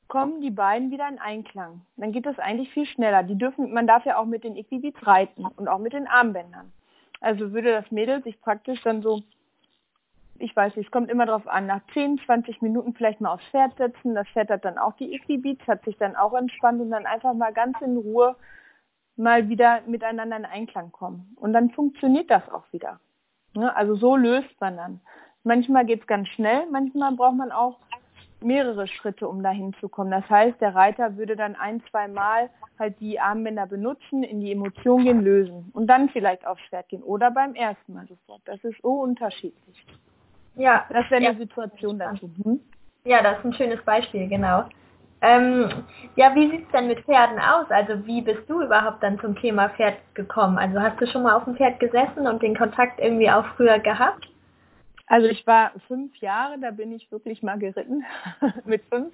kommen 0.08 0.42
die 0.42 0.52
beiden 0.52 0.92
wieder 0.92 1.08
in 1.08 1.20
Einklang. 1.20 1.82
Dann 1.96 2.12
geht 2.12 2.26
das 2.26 2.38
eigentlich 2.38 2.70
viel 2.72 2.86
schneller. 2.86 3.24
Die 3.24 3.38
dürfen, 3.38 3.74
man 3.74 3.88
darf 3.88 4.06
ja 4.06 4.18
auch 4.18 4.26
mit 4.26 4.44
den 4.44 4.58
Equibits 4.58 5.08
reiten 5.08 5.46
und 5.46 5.68
auch 5.68 5.78
mit 5.78 5.94
den 5.94 6.08
Armbändern. 6.08 6.72
Also 7.22 7.54
würde 7.54 7.72
das 7.72 7.92
Mädel 7.92 8.22
sich 8.24 8.42
praktisch 8.42 8.82
dann 8.82 9.02
so, 9.02 9.22
ich 10.42 10.56
weiß 10.56 10.76
nicht, 10.76 10.88
es 10.88 10.92
kommt 10.92 11.10
immer 11.10 11.26
drauf 11.26 11.48
an, 11.48 11.68
nach 11.68 11.82
10, 11.94 12.20
20 12.26 12.62
Minuten 12.62 12.94
vielleicht 12.94 13.22
mal 13.22 13.34
aufs 13.34 13.46
Pferd 13.52 13.78
setzen. 13.78 14.16
Das 14.16 14.28
Pferd 14.30 14.50
hat 14.50 14.66
dann 14.66 14.78
auch 14.78 14.94
die 14.94 15.14
Equibits, 15.14 15.66
hat 15.68 15.84
sich 15.86 15.98
dann 15.98 16.16
auch 16.16 16.34
entspannt 16.34 16.82
und 16.82 16.92
dann 16.92 17.06
einfach 17.06 17.34
mal 17.34 17.54
ganz 17.54 17.80
in 17.82 17.98
Ruhe 17.98 18.36
mal 19.16 19.50
wieder 19.50 19.82
miteinander 19.86 20.38
in 20.38 20.46
Einklang 20.46 20.92
kommen. 20.92 21.36
Und 21.36 21.54
dann 21.54 21.70
funktioniert 21.72 22.30
das 22.32 22.50
auch 22.50 22.64
wieder. 22.72 23.00
Ne? 23.54 23.76
Also 23.76 23.96
so 23.96 24.16
löst 24.16 24.60
man 24.60 24.78
dann. 24.78 25.02
Manchmal 25.44 25.86
geht 25.86 26.02
es 26.02 26.08
ganz 26.08 26.28
schnell, 26.30 26.66
manchmal 26.72 27.14
braucht 27.14 27.36
man 27.36 27.52
auch 27.52 27.80
mehrere 28.42 28.88
Schritte, 28.88 29.28
um 29.28 29.44
dahin 29.44 29.74
zu 29.80 29.90
kommen. 29.90 30.12
Das 30.12 30.28
heißt, 30.30 30.60
der 30.62 30.76
Reiter 30.76 31.18
würde 31.18 31.36
dann 31.36 31.56
ein, 31.56 31.84
zwei 31.90 32.08
Mal 32.08 32.50
halt 32.80 33.00
die 33.00 33.20
Armbänder 33.20 33.68
benutzen, 33.68 34.24
in 34.24 34.40
die 34.40 34.52
Emotion 34.52 35.04
gehen, 35.04 35.22
lösen 35.22 35.70
und 35.74 35.88
dann 35.88 36.10
vielleicht 36.10 36.46
aufs 36.46 36.62
Pferd 36.70 36.90
gehen 36.90 37.04
oder 37.04 37.32
beim 37.32 37.54
ersten 37.54 37.94
Mal 37.94 38.08
sofort. 38.08 38.42
Das 38.46 38.64
ist 38.64 38.82
so 38.82 39.02
unterschiedlich. 39.02 39.86
Ja. 40.56 40.86
Das 40.90 41.10
wäre 41.10 41.18
eine 41.18 41.26
ja. 41.26 41.36
Situation 41.36 42.00
dazu. 42.00 42.30
Hm? 42.44 42.60
Ja, 43.04 43.24
das 43.24 43.40
ist 43.40 43.46
ein 43.46 43.54
schönes 43.54 43.82
Beispiel, 43.84 44.28
genau. 44.28 44.66
Ähm, 45.24 45.70
ja, 46.16 46.34
wie 46.34 46.50
sieht 46.50 46.66
es 46.66 46.72
denn 46.72 46.88
mit 46.88 47.00
Pferden 47.02 47.40
aus? 47.40 47.70
Also 47.70 48.06
wie 48.08 48.22
bist 48.22 48.50
du 48.50 48.62
überhaupt 48.62 49.04
dann 49.04 49.20
zum 49.20 49.36
Thema 49.36 49.70
Pferd 49.70 49.98
gekommen? 50.16 50.58
Also 50.58 50.82
hast 50.82 51.00
du 51.00 51.06
schon 51.06 51.24
mal 51.24 51.36
auf 51.36 51.44
dem 51.44 51.56
Pferd 51.56 51.80
gesessen 51.80 52.28
und 52.28 52.42
den 52.42 52.58
Kontakt 52.58 53.00
irgendwie 53.00 53.30
auch 53.30 53.46
früher 53.56 53.78
gehabt? 53.78 54.28
Also 55.06 55.28
ich 55.28 55.46
war 55.46 55.74
fünf 55.88 56.16
Jahre, 56.18 56.58
da 56.60 56.72
bin 56.72 56.92
ich 56.92 57.12
wirklich 57.12 57.44
mal 57.44 57.60
geritten 57.60 58.04
mit 58.66 58.84
fünf. 58.86 59.14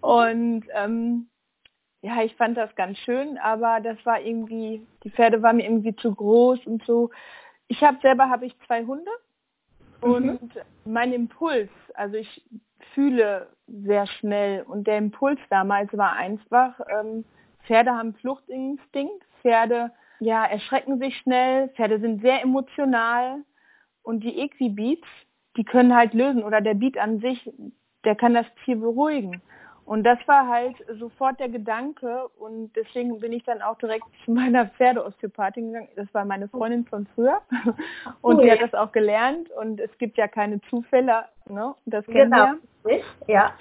Und 0.00 0.64
ähm, 0.74 1.28
ja, 2.00 2.22
ich 2.22 2.34
fand 2.36 2.56
das 2.56 2.74
ganz 2.74 2.96
schön, 2.98 3.36
aber 3.38 3.80
das 3.80 3.98
war 4.06 4.20
irgendwie, 4.20 4.86
die 5.04 5.10
Pferde 5.10 5.42
waren 5.42 5.56
mir 5.56 5.64
irgendwie 5.64 5.96
zu 5.96 6.14
groß 6.14 6.66
und 6.66 6.82
so. 6.84 7.10
Ich 7.68 7.82
habe 7.82 7.98
selber 8.00 8.30
habe 8.30 8.46
ich 8.46 8.54
zwei 8.66 8.84
Hunde 8.84 9.10
und 10.00 10.42
mhm. 10.42 10.50
mein 10.84 11.12
Impuls, 11.12 11.70
also 11.94 12.16
ich 12.16 12.42
fühle 12.94 13.48
sehr 13.66 14.06
schnell 14.06 14.62
und 14.62 14.86
der 14.86 14.98
Impuls 14.98 15.38
damals 15.48 15.96
war 15.96 16.12
einfach, 16.12 16.80
ähm, 17.00 17.24
Pferde 17.66 17.92
haben 17.92 18.14
Fluchtinstinkt, 18.14 19.24
Pferde 19.42 19.92
ja 20.18 20.44
erschrecken 20.44 20.98
sich 20.98 21.16
schnell, 21.18 21.68
Pferde 21.70 22.00
sind 22.00 22.22
sehr 22.22 22.42
emotional 22.42 23.42
und 24.02 24.24
die 24.24 24.38
Equibeats, 24.38 25.06
die 25.56 25.64
können 25.64 25.94
halt 25.94 26.14
lösen 26.14 26.42
oder 26.42 26.60
der 26.60 26.74
Beat 26.74 26.98
an 26.98 27.20
sich, 27.20 27.50
der 28.04 28.16
kann 28.16 28.34
das 28.34 28.46
Tier 28.64 28.76
beruhigen. 28.76 29.42
Und 29.90 30.04
das 30.04 30.20
war 30.26 30.46
halt 30.46 30.76
sofort 31.00 31.40
der 31.40 31.48
Gedanke 31.48 32.28
und 32.38 32.70
deswegen 32.76 33.18
bin 33.18 33.32
ich 33.32 33.42
dann 33.42 33.60
auch 33.60 33.76
direkt 33.78 34.04
zu 34.24 34.30
meiner 34.30 34.66
Pferdeosteopathin 34.66 35.72
gegangen. 35.72 35.88
Das 35.96 36.06
war 36.14 36.24
meine 36.24 36.46
Freundin 36.46 36.86
von 36.86 37.08
früher 37.16 37.40
und 38.20 38.36
cool. 38.36 38.44
die 38.44 38.52
hat 38.52 38.62
das 38.62 38.72
auch 38.72 38.92
gelernt 38.92 39.50
und 39.50 39.80
es 39.80 39.90
gibt 39.98 40.16
ja 40.16 40.28
keine 40.28 40.60
Zufälle, 40.70 41.24
ne? 41.48 41.74
Das 41.86 42.06
kennen 42.06 42.30
genau. 42.30 42.52
wir. 42.84 43.00
Ja. 43.26 43.52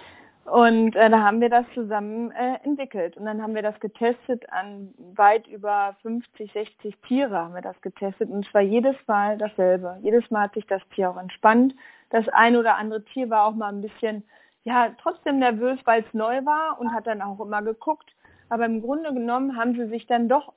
Und 0.46 0.96
äh, 0.96 1.10
da 1.10 1.20
haben 1.24 1.42
wir 1.42 1.50
das 1.50 1.66
zusammen 1.74 2.30
äh, 2.30 2.64
entwickelt. 2.64 3.18
Und 3.18 3.26
dann 3.26 3.42
haben 3.42 3.56
wir 3.56 3.64
das 3.64 3.80
getestet 3.80 4.48
an 4.52 4.94
weit 5.16 5.48
über 5.48 5.96
50, 6.04 6.54
60 6.54 6.96
Tiere 7.08 7.38
haben 7.40 7.56
wir 7.56 7.64
das 7.64 7.82
getestet. 7.82 8.30
Und 8.30 8.46
es 8.46 8.54
war 8.54 8.62
jedes 8.62 8.96
Mal 9.08 9.40
dasselbe. 9.40 9.98
Jedes 10.04 10.30
Mal 10.30 10.44
hat 10.44 10.54
sich 10.54 10.68
das 10.68 10.84
Tier 10.94 11.10
auch 11.10 11.18
entspannt. 11.18 11.74
Das 12.12 12.30
ein 12.30 12.56
oder 12.56 12.76
andere 12.76 13.04
Tier 13.06 13.32
war 13.32 13.46
auch 13.46 13.56
mal 13.56 13.70
ein 13.70 13.82
bisschen, 13.82 14.24
ja, 14.70 14.92
trotzdem 15.02 15.40
nervös, 15.40 15.80
weil 15.86 16.04
es 16.04 16.14
neu 16.14 16.46
war 16.46 16.80
und 16.80 16.94
hat 16.94 17.08
dann 17.08 17.24
auch 17.24 17.40
immer 17.40 17.64
geguckt. 17.64 18.12
Aber 18.50 18.66
im 18.66 18.82
Grunde 18.82 19.12
genommen 19.14 19.58
haben 19.58 19.74
sie 19.74 19.88
sich 19.88 20.06
dann 20.06 20.30
doch 20.30 20.54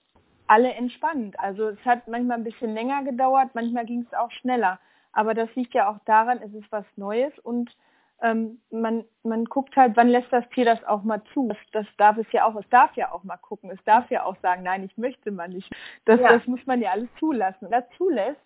alle 0.47 0.71
entspannt. 0.75 1.39
Also 1.41 1.69
es 1.69 1.85
hat 1.87 2.09
manchmal 2.09 2.37
ein 2.37 2.45
bisschen 2.45 2.75
länger 2.75 3.05
gedauert, 3.05 3.51
manchmal 3.55 3.87
ging 3.87 4.07
es 4.07 4.19
auch 4.19 4.31
schneller. 4.31 4.79
Aber 5.13 5.33
das 5.33 5.49
liegt 5.55 5.73
ja 5.73 5.91
auch 5.91 5.99
daran, 6.05 6.41
es 6.43 6.53
ist 6.53 6.71
was 6.71 6.85
Neues 6.97 7.33
und 7.39 7.75
ähm, 8.21 8.61
man, 8.71 9.05
man 9.23 9.47
guckt 9.47 9.77
halt, 9.77 9.97
wann 9.97 10.09
lässt 10.09 10.31
das 10.31 10.49
Tier 10.51 10.67
das 10.67 10.85
auch 10.85 11.03
mal 11.05 11.23
zu. 11.33 11.49
Das, 11.49 11.57
das 11.73 11.87
darf 11.97 12.19
es 12.19 12.31
ja 12.33 12.45
auch, 12.45 12.55
es 12.57 12.69
darf 12.69 12.95
ja 12.97 13.13
auch 13.13 13.25
mal 13.25 13.39
gucken, 13.39 13.71
es 13.71 13.83
darf 13.85 14.11
ja 14.11 14.25
auch 14.25 14.37
sagen, 14.43 14.63
nein, 14.63 14.85
ich 14.85 14.97
möchte 14.99 15.31
mal 15.31 15.49
nicht. 15.49 15.75
Das, 16.05 16.21
ja. 16.21 16.37
das 16.37 16.47
muss 16.47 16.65
man 16.67 16.83
ja 16.83 16.91
alles 16.91 17.09
zulassen. 17.19 17.63
Wenn 17.63 17.71
das 17.71 17.85
zulässt, 17.97 18.41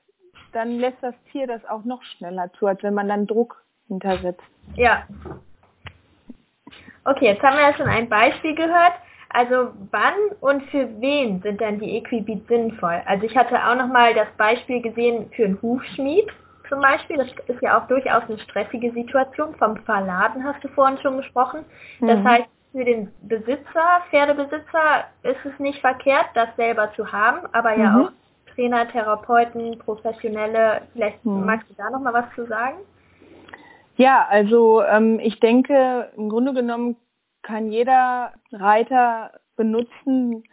dann 0.52 0.78
lässt 0.78 1.02
das 1.02 1.14
Tier 1.32 1.48
das 1.48 1.64
auch 1.64 1.84
noch 1.84 2.04
schneller 2.04 2.52
zu, 2.54 2.68
als 2.68 2.82
wenn 2.84 2.94
man 2.94 3.08
dann 3.08 3.26
Druck 3.26 3.64
hintersetzt. 3.88 4.42
Ja. 4.76 5.06
Okay, 7.06 7.26
jetzt 7.26 7.42
haben 7.42 7.56
wir 7.56 7.62
ja 7.62 7.74
schon 7.74 7.88
ein 7.88 8.08
Beispiel 8.08 8.54
gehört. 8.54 8.94
Also 9.28 9.72
wann 9.92 10.14
und 10.40 10.62
für 10.70 10.88
wen 11.00 11.40
sind 11.42 11.60
denn 11.60 11.78
die 11.78 11.96
Equibeats 11.98 12.48
sinnvoll? 12.48 13.00
Also 13.06 13.26
ich 13.26 13.36
hatte 13.36 13.56
auch 13.56 13.76
noch 13.76 13.88
mal 13.88 14.12
das 14.14 14.28
Beispiel 14.36 14.82
gesehen 14.82 15.30
für 15.34 15.44
einen 15.44 15.60
Hufschmied 15.62 16.28
zum 16.68 16.80
Beispiel. 16.80 17.18
Das 17.18 17.28
ist 17.46 17.62
ja 17.62 17.78
auch 17.78 17.86
durchaus 17.86 18.24
eine 18.28 18.38
stressige 18.40 18.92
Situation. 18.92 19.54
Vom 19.56 19.76
Verladen 19.84 20.42
hast 20.44 20.62
du 20.64 20.68
vorhin 20.68 20.98
schon 20.98 21.18
gesprochen. 21.18 21.64
Das 22.00 22.18
mhm. 22.18 22.28
heißt, 22.28 22.48
für 22.72 22.84
den 22.84 23.12
Besitzer, 23.22 24.02
Pferdebesitzer, 24.10 25.04
ist 25.22 25.44
es 25.44 25.58
nicht 25.60 25.80
verkehrt, 25.80 26.26
das 26.34 26.48
selber 26.56 26.92
zu 26.94 27.10
haben, 27.10 27.46
aber 27.52 27.76
ja 27.76 27.90
mhm. 27.90 28.04
auch 28.06 28.10
Trainer, 28.54 28.88
Therapeuten, 28.88 29.78
Professionelle, 29.78 30.82
vielleicht 30.92 31.24
mhm. 31.24 31.44
magst 31.44 31.70
du 31.70 31.74
da 31.74 31.88
noch 31.90 32.00
mal 32.00 32.12
was 32.12 32.26
zu 32.34 32.46
sagen? 32.46 32.78
Ja, 33.96 34.26
also 34.28 34.82
ähm, 34.82 35.18
ich 35.20 35.40
denke, 35.40 36.10
im 36.16 36.28
Grunde 36.28 36.52
genommen 36.52 36.96
kann 37.42 37.72
jeder 37.72 38.34
Reiter 38.52 39.32
benutzen, 39.56 40.44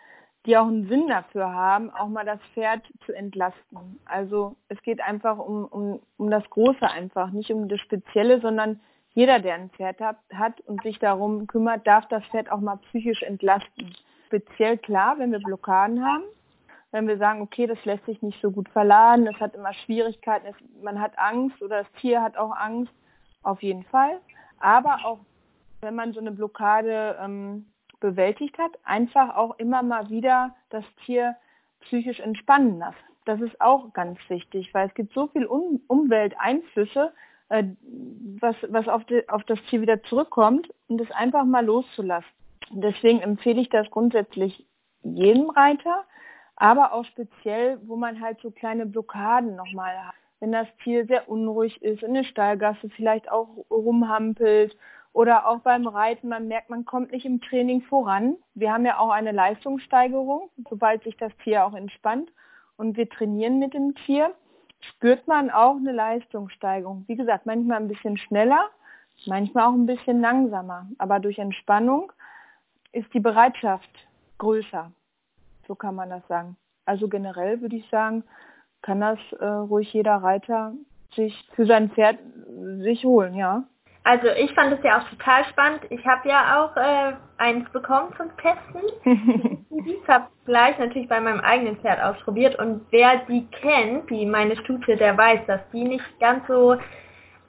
die 0.46 0.58
auch 0.58 0.68
einen 0.68 0.88
Sinn 0.88 1.08
dafür 1.08 1.54
haben, 1.54 1.90
auch 1.90 2.08
mal 2.08 2.26
das 2.26 2.40
Pferd 2.54 2.82
zu 3.06 3.14
entlasten. 3.14 4.00
Also 4.06 4.56
es 4.68 4.82
geht 4.82 5.02
einfach 5.02 5.38
um, 5.38 5.66
um, 5.66 6.00
um 6.18 6.30
das 6.30 6.50
Große 6.50 6.90
einfach, 6.90 7.32
nicht 7.32 7.52
um 7.52 7.70
das 7.70 7.80
Spezielle, 7.82 8.42
sondern 8.42 8.80
jeder, 9.14 9.40
der 9.40 9.56
ein 9.56 9.70
Pferd 9.70 10.00
hat, 10.00 10.18
hat 10.34 10.60
und 10.62 10.82
sich 10.84 11.00
darum 11.00 11.48
kümmert, 11.48 11.86
darf 11.86 12.08
das 12.08 12.26
Pferd 12.26 12.52
auch 12.52 12.60
mal 12.60 12.78
psychisch 12.78 13.24
entlasten. 13.24 13.96
Speziell 14.28 14.78
klar, 14.78 15.20
wenn 15.20 15.32
wir 15.32 15.40
Blockaden 15.40 16.04
haben, 16.04 16.24
wenn 16.92 17.08
wir 17.08 17.18
sagen, 17.18 17.42
okay, 17.42 17.68
das 17.68 17.84
lässt 17.86 18.06
sich 18.06 18.22
nicht 18.22 18.42
so 18.42 18.52
gut 18.52 18.70
verladen, 18.70 19.28
es 19.28 19.40
hat 19.40 19.56
immer 19.56 19.74
Schwierigkeiten, 19.74 20.48
man 20.82 21.00
hat 21.00 21.18
Angst 21.18 21.62
oder 21.62 21.84
das 21.84 21.92
Tier 22.02 22.22
hat 22.22 22.38
auch 22.38 22.56
Angst, 22.56 22.94
auf 23.44 23.62
jeden 23.62 23.84
Fall. 23.84 24.20
Aber 24.60 25.06
auch 25.06 25.20
wenn 25.82 25.96
man 25.96 26.14
so 26.14 26.20
eine 26.20 26.32
Blockade 26.32 27.18
ähm, 27.22 27.66
bewältigt 28.00 28.58
hat, 28.58 28.72
einfach 28.84 29.36
auch 29.36 29.58
immer 29.60 29.84
mal 29.84 30.10
wieder 30.10 30.56
das 30.70 30.86
Tier 31.06 31.36
psychisch 31.82 32.20
entspannen 32.20 32.80
lassen. 32.80 32.98
Das 33.26 33.40
ist 33.42 33.60
auch 33.62 33.94
ganz 33.94 34.20
wichtig, 34.28 34.74
weil 34.74 34.88
es 34.88 34.94
gibt 34.94 35.14
so 35.14 35.28
viel 35.28 35.46
um 35.46 35.82
Umwelteinflüsse, 35.88 37.14
äh, 37.50 37.64
was, 38.40 38.56
was 38.68 38.88
auf, 38.88 39.06
die, 39.06 39.28
auf 39.30 39.44
das 39.46 39.62
Tier 39.70 39.82
wieder 39.82 40.02
zurückkommt 40.04 40.70
und 40.88 41.00
es 41.00 41.12
einfach 41.12 41.46
mal 41.46 41.66
loszulassen. 41.66 42.30
Deswegen 42.72 43.20
empfehle 43.20 43.62
ich 43.62 43.70
das 43.70 43.90
grundsätzlich 43.92 44.66
jedem 45.04 45.50
Reiter, 45.50 46.06
aber 46.56 46.94
auch 46.94 47.06
speziell, 47.06 47.80
wo 47.86 47.96
man 47.96 48.22
halt 48.22 48.40
so 48.42 48.52
kleine 48.52 48.86
Blockaden 48.86 49.56
nochmal 49.56 50.08
hat. 50.08 50.16
Wenn 50.44 50.52
das 50.52 50.68
Tier 50.84 51.06
sehr 51.06 51.30
unruhig 51.30 51.82
ist, 51.82 52.04
in 52.04 52.16
der 52.16 52.26
Stallgasse 52.26 52.90
vielleicht 52.90 53.32
auch 53.32 53.48
rumhampelt 53.70 54.76
oder 55.14 55.48
auch 55.48 55.60
beim 55.60 55.88
Reiten, 55.88 56.28
man 56.28 56.50
merkt, 56.50 56.70
man 56.70 56.84
kommt 56.84 57.14
nicht 57.14 57.26
im 57.26 57.40
Training 57.40 57.82
voran. 57.84 58.36
Wir 58.54 58.74
haben 58.74 58.86
ja 58.86 59.00
auch 59.00 59.12
eine 59.12 59.32
Leistungssteigerung, 59.32 60.50
sobald 60.70 61.02
sich 61.06 61.16
das 61.16 61.32
Tier 61.46 61.66
auch 61.66 61.74
entspannt 61.74 62.30
und 62.76 62.98
wir 62.98 63.10
trainieren 63.10 63.58
mit 63.58 63.74
dem 63.74 63.96
Tier, 63.96 64.34
spürt 64.82 65.26
man 65.30 65.50
auch 65.50 65.78
eine 65.78 65.94
Leistungssteigerung. 65.94 67.06
Wie 67.08 67.16
gesagt, 67.16 67.46
manchmal 67.46 67.78
ein 67.78 67.88
bisschen 67.88 68.18
schneller, 68.18 68.68
manchmal 69.26 69.68
auch 69.68 69.74
ein 69.76 69.86
bisschen 69.86 70.20
langsamer. 70.20 70.90
Aber 70.98 71.22
durch 71.22 71.40
Entspannung 71.40 72.12
ist 72.92 73.14
die 73.14 73.22
Bereitschaft 73.22 74.10
größer. 74.40 74.92
So 75.70 75.76
kann 75.76 75.96
man 75.96 76.10
das 76.10 76.28
sagen. 76.28 76.58
Also 76.84 77.08
generell 77.08 77.62
würde 77.62 77.78
ich 77.78 77.88
sagen, 77.88 78.26
kann 78.84 79.02
das 79.02 79.18
äh, 79.40 79.46
ruhig 79.46 79.92
jeder 79.92 80.18
Reiter 80.18 80.74
sich 81.16 81.50
für 81.56 81.66
sein 81.66 81.90
Pferd 81.90 82.20
sich 82.80 83.04
holen, 83.04 83.34
ja. 83.34 83.64
Also 84.06 84.28
ich 84.28 84.54
fand 84.54 84.74
es 84.74 84.84
ja 84.84 85.00
auch 85.00 85.10
total 85.10 85.46
spannend. 85.46 85.82
Ich 85.90 86.06
habe 86.06 86.28
ja 86.28 86.62
auch 86.62 86.76
äh, 86.76 87.14
eins 87.38 87.70
bekommen 87.70 88.14
zum 88.18 88.28
Testen. 88.38 89.66
ich 89.86 90.08
habe 90.08 90.26
gleich 90.46 90.78
natürlich 90.78 91.08
bei 91.08 91.22
meinem 91.22 91.40
eigenen 91.40 91.78
Pferd 91.78 92.02
ausprobiert 92.02 92.60
und 92.60 92.86
wer 92.92 93.20
die 93.30 93.48
kennt, 93.48 94.10
die 94.10 94.26
meine 94.26 94.58
Stute, 94.58 94.98
der 94.98 95.18
weiß, 95.18 95.40
dass 95.48 95.62
die 95.72 95.86
nicht 95.86 96.20
ganz 96.20 96.46
so 96.48 96.76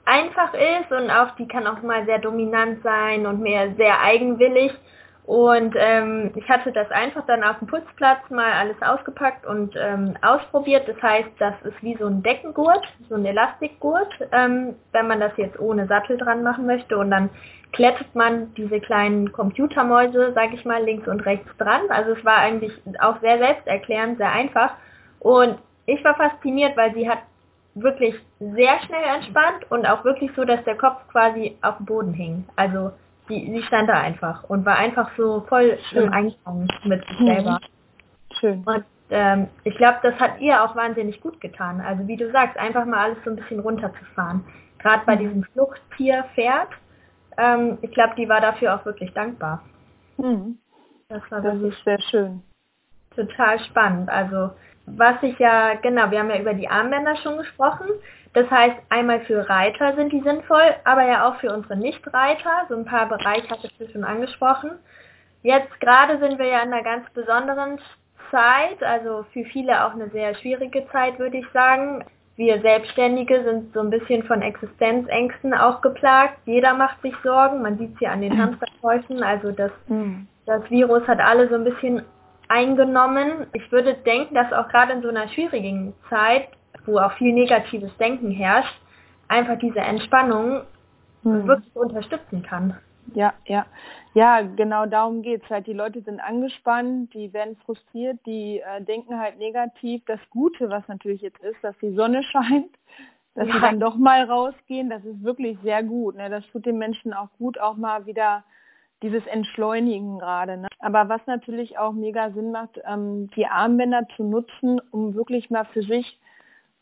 einfach 0.05 0.53
ist 0.53 0.91
und 0.91 1.09
auch 1.09 1.35
die 1.35 1.47
kann 1.47 1.67
auch 1.67 1.81
mal 1.81 2.05
sehr 2.05 2.19
dominant 2.19 2.81
sein 2.83 3.25
und 3.25 3.41
mehr 3.41 3.75
sehr 3.75 4.01
eigenwillig. 4.01 4.71
Und 5.25 5.75
ähm, 5.75 6.31
ich 6.35 6.47
hatte 6.47 6.71
das 6.71 6.89
einfach 6.91 7.25
dann 7.25 7.43
auf 7.43 7.57
dem 7.57 7.67
Putzplatz 7.67 8.29
mal 8.29 8.51
alles 8.51 8.79
ausgepackt 8.81 9.43
und 9.47 9.75
ähm, 9.75 10.15
ausprobiert. 10.21 10.87
Das 10.87 11.01
heißt, 11.01 11.29
das 11.39 11.55
ist 11.63 11.81
wie 11.81 11.97
so 11.97 12.05
ein 12.05 12.21
Deckengurt, 12.21 12.85
so 13.09 13.15
ein 13.15 13.25
Elastikgurt, 13.25 14.13
ähm, 14.31 14.75
wenn 14.91 15.07
man 15.07 15.19
das 15.19 15.31
jetzt 15.37 15.59
ohne 15.59 15.87
Sattel 15.87 16.17
dran 16.17 16.43
machen 16.43 16.67
möchte. 16.67 16.95
Und 16.95 17.09
dann 17.09 17.31
klettet 17.71 18.13
man 18.13 18.53
diese 18.53 18.79
kleinen 18.79 19.31
Computermäuse, 19.31 20.31
sag 20.35 20.53
ich 20.53 20.63
mal, 20.63 20.83
links 20.83 21.07
und 21.07 21.25
rechts 21.25 21.49
dran. 21.57 21.81
Also 21.89 22.11
es 22.11 22.23
war 22.23 22.37
eigentlich 22.37 22.73
auch 22.99 23.19
sehr 23.21 23.39
selbsterklärend, 23.39 24.19
sehr 24.19 24.31
einfach. 24.31 24.73
Und 25.19 25.57
ich 25.87 26.03
war 26.03 26.15
fasziniert, 26.15 26.77
weil 26.77 26.93
sie 26.93 27.09
hat 27.09 27.19
wirklich 27.73 28.13
sehr 28.39 28.79
schnell 28.85 29.03
entspannt 29.15 29.69
und 29.71 29.87
auch 29.87 30.03
wirklich 30.05 30.31
so, 30.35 30.45
dass 30.45 30.63
der 30.65 30.77
Kopf 30.77 31.01
quasi 31.11 31.57
auf 31.63 31.77
dem 31.77 31.85
Boden 31.87 32.13
hing. 32.13 32.45
Also 32.55 32.91
die, 33.29 33.51
sie 33.51 33.63
stand 33.63 33.89
da 33.89 33.99
einfach 33.99 34.43
und 34.45 34.65
war 34.65 34.77
einfach 34.77 35.09
so 35.17 35.41
voll 35.47 35.77
Schön. 35.89 36.03
im 36.03 36.13
Einklang 36.13 36.67
mit 36.83 37.05
sich 37.07 37.17
selber. 37.17 37.59
Schön. 38.39 38.63
Und 38.65 38.85
ähm, 39.09 39.47
ich 39.63 39.75
glaube, 39.77 39.99
das 40.03 40.15
hat 40.19 40.39
ihr 40.39 40.63
auch 40.63 40.75
wahnsinnig 40.75 41.21
gut 41.21 41.39
getan. 41.39 41.81
Also 41.81 42.07
wie 42.07 42.17
du 42.17 42.31
sagst, 42.31 42.57
einfach 42.57 42.85
mal 42.85 43.05
alles 43.05 43.17
so 43.23 43.29
ein 43.29 43.35
bisschen 43.35 43.59
runterzufahren. 43.59 44.43
Gerade 44.79 45.03
bei 45.05 45.15
mhm. 45.15 45.19
diesem 45.19 45.43
Fluchttier-Pferd. 45.43 46.69
Ähm, 47.37 47.77
ich 47.81 47.91
glaube, 47.91 48.13
die 48.17 48.29
war 48.29 48.41
dafür 48.41 48.75
auch 48.75 48.85
wirklich 48.85 49.13
dankbar. 49.13 49.61
Mhm. 50.17 50.57
Das 51.09 51.21
war 51.29 51.41
das 51.41 51.59
ist 51.61 51.83
sehr 51.83 52.01
schön. 52.01 52.41
Total 53.15 53.59
spannend. 53.59 54.09
Also 54.09 54.51
was 54.87 55.21
ich 55.23 55.37
ja, 55.39 55.75
genau, 55.75 56.11
wir 56.11 56.19
haben 56.19 56.29
ja 56.29 56.39
über 56.39 56.53
die 56.53 56.67
Armbänder 56.67 57.15
schon 57.17 57.37
gesprochen. 57.37 57.87
Das 58.35 58.51
heißt, 58.51 58.75
einmal 58.89 59.21
für 59.21 59.49
Reiter 59.49 59.95
sind 59.95 60.11
die 60.11 60.19
sinnvoll, 60.19 60.75
aber 60.83 61.03
ja 61.05 61.27
auch 61.27 61.37
für 61.37 61.53
unsere 61.53 61.77
Nicht-Reiter. 61.77 62.65
So 62.67 62.75
ein 62.75 62.83
paar 62.83 63.07
Bereiche 63.07 63.49
hattest 63.49 63.79
du 63.79 63.89
schon 63.89 64.03
angesprochen. 64.03 64.71
Jetzt 65.41 65.79
gerade 65.79 66.19
sind 66.19 66.37
wir 66.37 66.47
ja 66.47 66.61
in 66.61 66.73
einer 66.73 66.83
ganz 66.83 67.09
besonderen 67.11 67.79
Zeit, 68.29 68.83
also 68.83 69.25
für 69.31 69.45
viele 69.45 69.85
auch 69.85 69.93
eine 69.93 70.09
sehr 70.09 70.35
schwierige 70.35 70.85
Zeit, 70.91 71.17
würde 71.17 71.37
ich 71.37 71.45
sagen. 71.53 72.03
Wir 72.35 72.59
Selbstständige 72.59 73.41
sind 73.45 73.73
so 73.73 73.79
ein 73.79 73.89
bisschen 73.89 74.23
von 74.23 74.41
Existenzängsten 74.41 75.53
auch 75.53 75.79
geplagt. 75.79 76.37
Jeder 76.45 76.73
macht 76.73 77.01
sich 77.01 77.13
Sorgen. 77.23 77.61
Man 77.61 77.77
sieht 77.77 77.93
es 77.93 78.01
ja 78.01 78.11
an 78.11 78.21
den 78.21 78.37
Hamsterkäufen. 78.37 79.23
Also 79.23 79.51
das, 79.51 79.71
mhm. 79.87 80.27
das 80.45 80.69
Virus 80.69 81.07
hat 81.07 81.21
alle 81.21 81.47
so 81.47 81.55
ein 81.55 81.63
bisschen 81.63 82.01
eingenommen. 82.49 83.47
Ich 83.53 83.71
würde 83.71 83.93
denken, 83.93 84.35
dass 84.35 84.51
auch 84.51 84.67
gerade 84.67 84.91
in 84.91 85.01
so 85.01 85.07
einer 85.07 85.29
schwierigen 85.29 85.93
Zeit, 86.09 86.49
wo 86.85 86.99
auch 86.99 87.11
viel 87.13 87.33
negatives 87.33 87.95
Denken 87.97 88.31
herrscht, 88.31 88.75
einfach 89.27 89.57
diese 89.59 89.79
Entspannung 89.79 90.61
mhm. 91.23 91.47
wirklich 91.47 91.75
unterstützen 91.75 92.43
kann. 92.43 92.77
Ja, 93.13 93.33
ja. 93.45 93.65
Ja, 94.13 94.41
genau 94.41 94.85
darum 94.85 95.21
geht's 95.21 95.49
halt. 95.49 95.67
Die 95.67 95.73
Leute 95.73 96.01
sind 96.01 96.21
angespannt, 96.21 97.13
die 97.13 97.33
werden 97.33 97.57
frustriert, 97.65 98.17
die 98.25 98.61
äh, 98.61 98.81
denken 98.81 99.19
halt 99.19 99.37
negativ. 99.37 100.03
Das 100.05 100.19
Gute, 100.29 100.69
was 100.69 100.87
natürlich 100.87 101.21
jetzt 101.21 101.43
ist, 101.43 101.61
dass 101.61 101.77
die 101.79 101.93
Sonne 101.93 102.23
scheint, 102.31 102.71
dass 103.35 103.47
ja. 103.47 103.53
sie 103.55 103.59
dann 103.59 103.79
doch 103.79 103.97
mal 103.97 104.23
rausgehen, 104.23 104.89
das 104.89 105.03
ist 105.03 105.21
wirklich 105.23 105.57
sehr 105.63 105.83
gut. 105.83 106.15
Ne? 106.15 106.29
Das 106.29 106.45
tut 106.47 106.65
den 106.65 106.77
Menschen 106.77 107.13
auch 107.13 107.29
gut, 107.37 107.59
auch 107.59 107.75
mal 107.75 108.05
wieder 108.05 108.43
dieses 109.03 109.25
Entschleunigen 109.27 110.17
gerade. 110.17 110.57
Ne? 110.57 110.67
Aber 110.79 111.09
was 111.09 111.21
natürlich 111.27 111.77
auch 111.77 111.91
mega 111.91 112.31
Sinn 112.31 112.51
macht, 112.51 112.79
ähm, 112.85 113.29
die 113.35 113.45
Armbänder 113.45 114.07
zu 114.15 114.23
nutzen, 114.23 114.79
um 114.91 115.13
wirklich 115.13 115.49
mal 115.49 115.65
für 115.65 115.83
sich 115.83 116.17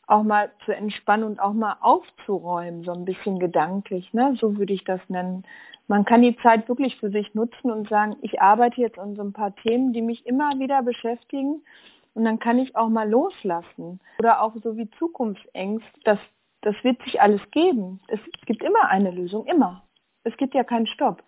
auch 0.08 0.24
mal 0.24 0.52
zu 0.66 0.76
entspannen 0.76 1.26
und 1.26 1.40
auch 1.40 1.54
mal 1.54 1.78
aufzuräumen, 1.82 2.84
so 2.84 2.92
ein 2.92 3.06
bisschen 3.06 3.40
gedanklich, 3.40 4.14
ne? 4.14 4.36
so 4.40 4.58
würde 4.58 4.74
ich 4.74 4.84
das 4.84 5.02
nennen. 5.08 5.44
Man 5.88 6.06
kann 6.06 6.22
die 6.22 6.38
Zeit 6.38 6.68
wirklich 6.70 6.98
für 6.98 7.10
sich 7.10 7.34
nutzen 7.34 7.72
und 7.72 7.90
sagen, 7.90 8.16
ich 8.22 8.42
arbeite 8.42 8.82
jetzt 8.82 9.00
an 9.00 9.16
so 9.16 9.22
ein 9.22 9.34
paar 9.34 9.56
Themen, 9.56 9.94
die 9.94 10.02
mich 10.02 10.26
immer 10.26 10.52
wieder 10.60 10.82
beschäftigen 10.82 11.62
und 12.14 12.26
dann 12.26 12.40
kann 12.40 12.60
ich 12.60 12.76
auch 12.76 12.90
mal 12.90 13.10
loslassen. 13.10 14.00
Oder 14.20 14.42
auch 14.42 14.54
so 14.64 14.78
wie 14.78 14.90
Zukunftsängst, 14.92 15.88
das, 16.04 16.20
das 16.62 16.76
wird 16.84 17.02
sich 17.04 17.22
alles 17.22 17.42
geben. 17.52 18.00
Es 18.08 18.20
gibt 18.46 18.64
immer 18.64 18.90
eine 18.90 19.12
Lösung, 19.12 19.46
immer. 19.46 19.84
Es 20.24 20.36
gibt 20.38 20.54
ja 20.54 20.64
keinen 20.64 20.88
Stopp. 20.88 21.24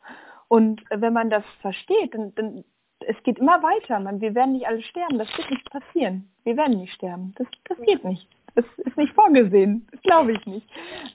Und 0.48 0.84
wenn 0.90 1.14
man 1.14 1.30
das 1.30 1.44
versteht, 1.62 2.14
dann, 2.14 2.34
dann 2.36 2.64
es 3.00 3.22
geht 3.24 3.40
immer 3.40 3.62
weiter. 3.62 4.00
Man, 4.00 4.22
wir 4.22 4.36
werden 4.36 4.54
nicht 4.54 4.68
alle 4.68 4.82
sterben. 4.82 5.18
Das 5.18 5.28
wird 5.38 5.50
nicht 5.50 5.70
passieren. 5.70 6.30
Wir 6.44 6.56
werden 6.56 6.78
nicht 6.78 6.94
sterben. 6.94 7.34
Das, 7.38 7.48
das 7.66 7.78
geht 7.82 8.04
nicht. 8.04 8.28
Das 8.56 8.66
ist 8.78 8.96
nicht 8.98 9.14
vorgesehen. 9.14 9.86
Das 9.92 10.02
glaube 10.02 10.32
ich 10.32 10.46
nicht. 10.46 10.68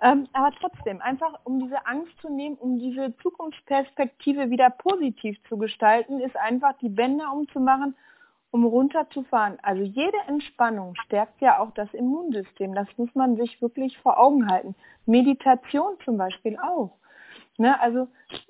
Ähm, 0.02 0.28
aber 0.34 0.52
trotzdem, 0.60 1.00
einfach 1.00 1.40
um 1.44 1.58
diese 1.58 1.86
Angst 1.86 2.12
zu 2.20 2.28
nehmen, 2.28 2.56
um 2.56 2.78
diese 2.78 3.16
Zukunftsperspektive 3.22 4.50
wieder 4.50 4.70
positiv 4.70 5.38
zu 5.48 5.56
gestalten, 5.56 6.20
ist 6.20 6.36
einfach 6.36 6.74
die 6.82 6.90
Bänder 6.90 7.32
umzumachen, 7.32 7.96
um 8.50 8.64
runterzufahren. 8.64 9.58
Also 9.62 9.82
jede 9.82 10.18
Entspannung 10.28 10.94
stärkt 11.06 11.40
ja 11.40 11.58
auch 11.58 11.70
das 11.72 11.92
Immunsystem. 11.94 12.74
Das 12.74 12.88
muss 12.98 13.14
man 13.14 13.36
sich 13.36 13.60
wirklich 13.62 13.96
vor 13.98 14.18
Augen 14.18 14.50
halten. 14.50 14.74
Meditation 15.06 15.94
zum 16.04 16.18
Beispiel 16.18 16.58
auch. 16.58 16.98
Ne, 17.58 17.78
also 17.80 18.08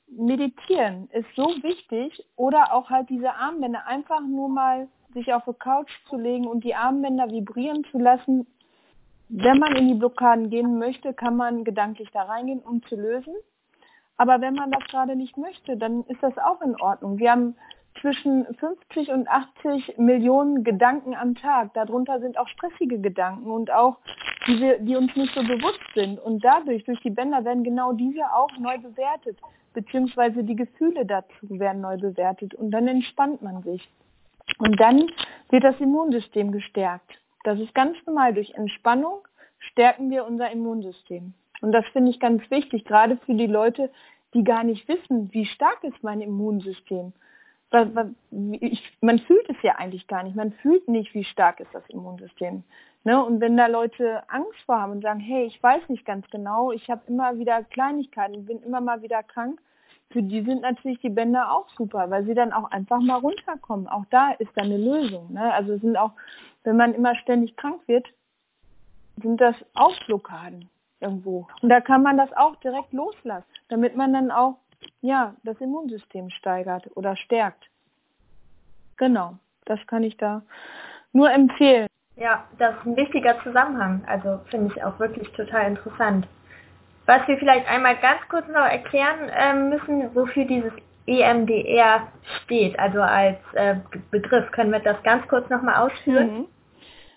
meditieren 0.09 1.09
ist 1.13 1.27
so 1.35 1.47
wichtig 1.63 2.25
oder 2.37 2.73
auch 2.73 2.91
halt 2.91 3.09
diese 3.09 3.35
Armbänder 3.35 3.87
einfach 3.87 4.21
nur 4.21 4.49
mal 4.49 4.89
sich 5.15 5.33
auf 5.35 5.43
die 5.47 5.53
Couch 5.55 5.91
zu 6.09 6.17
legen 6.17 6.47
und 6.47 6.63
die 6.65 6.75
Armbänder 6.75 7.29
vibrieren 7.31 7.85
zu 7.91 7.99
lassen. 7.99 8.47
Wenn 9.33 9.59
man 9.59 9.77
in 9.77 9.87
die 9.87 9.95
Blockaden 9.95 10.51
gehen 10.51 10.79
möchte, 10.79 11.15
kann 11.15 11.37
man 11.37 11.63
gedanklich 11.63 12.11
da 12.13 12.23
reingehen, 12.23 12.59
um 12.59 12.83
zu 12.83 12.97
lösen. 12.97 13.33
Aber 14.17 14.41
wenn 14.41 14.55
man 14.55 14.73
das 14.73 14.83
gerade 14.89 15.15
nicht 15.15 15.37
möchte, 15.37 15.77
dann 15.77 16.03
ist 16.09 16.21
das 16.21 16.37
auch 16.37 16.61
in 16.63 16.75
Ordnung. 16.81 17.19
Wir 17.19 17.31
haben 17.31 17.55
zwischen 18.01 18.45
50 18.57 19.09
und 19.11 19.29
80 19.29 19.99
Millionen 19.99 20.65
Gedanken 20.65 21.15
am 21.15 21.37
Tag. 21.37 21.75
Darunter 21.75 22.19
sind 22.19 22.39
auch 22.39 22.49
stressige 22.49 22.99
Gedanken 22.99 23.53
und 23.53 23.71
auch 23.71 23.99
die, 24.49 24.61
wir, 24.61 24.79
die 24.81 24.97
uns 24.97 25.15
nicht 25.15 25.33
so 25.33 25.43
bewusst 25.43 25.81
sind. 25.95 26.19
Und 26.19 26.45
dadurch, 26.45 26.83
durch 26.85 27.01
die 27.01 27.11
Bänder, 27.11 27.45
werden 27.45 27.63
genau 27.63 27.93
diese 27.93 28.25
auch 28.35 28.51
neu 28.59 28.79
bewertet, 28.79 29.39
beziehungsweise 29.75 30.43
die 30.43 30.57
Gefühle 30.57 31.07
dazu 31.07 31.49
werden 31.49 31.83
neu 31.83 31.99
bewertet. 31.99 32.55
Und 32.55 32.73
dann 32.73 32.89
entspannt 32.89 33.43
man 33.43 33.63
sich. 33.63 33.89
Und 34.59 34.81
dann 34.81 35.07
wird 35.51 35.63
das 35.63 35.79
Immunsystem 35.79 36.51
gestärkt. 36.51 37.20
Das 37.45 37.59
ist 37.59 37.75
ganz 37.75 37.97
normal. 38.07 38.35
Durch 38.35 38.51
Entspannung 38.51 39.27
stärken 39.59 40.11
wir 40.11 40.27
unser 40.27 40.51
Immunsystem. 40.51 41.35
Und 41.61 41.73
das 41.73 41.85
finde 41.93 42.11
ich 42.11 42.21
ganz 42.21 42.49
wichtig, 42.51 42.85
gerade 42.85 43.19
für 43.27 43.35
die 43.35 43.47
Leute, 43.47 43.91
die 44.35 44.45
gar 44.45 44.65
nicht 44.65 44.89
wissen, 44.89 45.33
wie 45.33 45.47
stark 45.47 45.83
ist 45.85 46.03
mein 46.03 46.21
Immunsystem 46.21 47.13
man 47.73 49.19
fühlt 49.27 49.49
es 49.49 49.57
ja 49.63 49.77
eigentlich 49.77 50.07
gar 50.09 50.23
nicht. 50.23 50.35
Man 50.35 50.53
fühlt 50.53 50.89
nicht, 50.89 51.15
wie 51.15 51.25
stark 51.25 51.61
ist 51.61 51.73
das 51.73 51.89
Immunsystem. 51.89 52.65
Ne? 53.05 53.25
Und 53.25 53.41
wenn 53.41 53.57
da 53.57 53.67
Leute 53.67 54.23
Angst 54.29 54.59
vor 54.67 54.81
haben 54.81 54.93
und 54.93 55.03
sagen, 55.03 55.21
hey, 55.21 55.45
ich 55.45 55.63
weiß 55.63 55.89
nicht 55.89 56.05
ganz 56.05 56.29
genau, 56.31 56.73
ich 56.73 56.91
habe 56.91 57.03
immer 57.07 57.39
wieder 57.39 57.63
Kleinigkeiten, 57.65 58.45
bin 58.45 58.63
immer 58.63 58.81
mal 58.81 59.03
wieder 59.03 59.23
krank, 59.23 59.61
für 60.11 60.23
die 60.23 60.43
sind 60.43 60.63
natürlich 60.63 61.01
die 61.01 61.09
Bänder 61.09 61.53
auch 61.53 61.69
super, 61.77 62.11
weil 62.11 62.25
sie 62.25 62.35
dann 62.35 62.53
auch 62.53 62.71
einfach 62.71 63.01
mal 63.01 63.19
runterkommen. 63.19 63.87
Auch 63.87 64.05
da 64.11 64.33
ist 64.33 64.51
dann 64.57 64.67
eine 64.67 64.79
Lösung. 64.79 65.33
Ne? 65.33 65.53
Also 65.53 65.79
sind 65.79 65.97
auch, 65.97 66.13
wenn 66.65 66.77
man 66.77 66.95
immer 66.95 67.15
ständig 67.17 67.57
krank 67.57 67.81
wird, 67.87 68.07
sind 69.23 69.41
das 69.41 69.55
auch 69.75 69.95
Blockaden 70.07 70.69
irgendwo. 71.01 71.47
Und 71.63 71.69
da 71.69 71.81
kann 71.81 72.03
man 72.03 72.17
das 72.17 72.33
auch 72.37 72.57
direkt 72.57 72.93
loslassen, 72.93 73.47
damit 73.69 73.97
man 73.97 74.13
dann 74.13 74.31
auch 74.31 74.57
ja, 75.01 75.35
das 75.45 75.61
Immunsystem 75.61 76.31
steigert 76.31 76.89
oder 76.97 77.17
stärkt. 77.17 77.69
Genau, 78.97 79.35
das 79.65 79.79
kann 79.87 80.03
ich 80.03 80.17
da 80.17 80.43
nur 81.13 81.31
empfehlen. 81.31 81.87
Ja, 82.17 82.45
das 82.59 82.75
ist 82.77 82.87
ein 82.87 82.97
wichtiger 82.97 83.41
Zusammenhang. 83.43 84.03
Also 84.07 84.41
finde 84.51 84.75
ich 84.75 84.83
auch 84.85 84.99
wirklich 84.99 85.31
total 85.33 85.69
interessant. 85.69 86.27
Was 87.07 87.27
wir 87.27 87.39
vielleicht 87.39 87.69
einmal 87.69 87.97
ganz 87.97 88.21
kurz 88.29 88.47
noch 88.49 88.67
erklären 88.67 89.31
ähm, 89.33 89.71
müssen, 89.71 90.15
wofür 90.15 90.45
dieses 90.45 90.73
EMDR 91.07 92.07
steht, 92.45 92.79
also 92.79 93.01
als 93.01 93.39
äh, 93.55 93.77
Begriff. 94.11 94.51
Können 94.53 94.71
wir 94.71 94.79
das 94.81 95.03
ganz 95.03 95.27
kurz 95.29 95.49
nochmal 95.51 95.87
ausführen? 95.87 96.39
Mhm. 96.39 96.47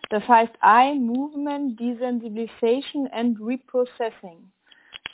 Das 0.09 0.27
heißt 0.27 0.53
Eye 0.61 0.95
Movement 0.95 1.79
Desensitization 1.79 3.07
and 3.11 3.37
Reprocessing. 3.39 4.51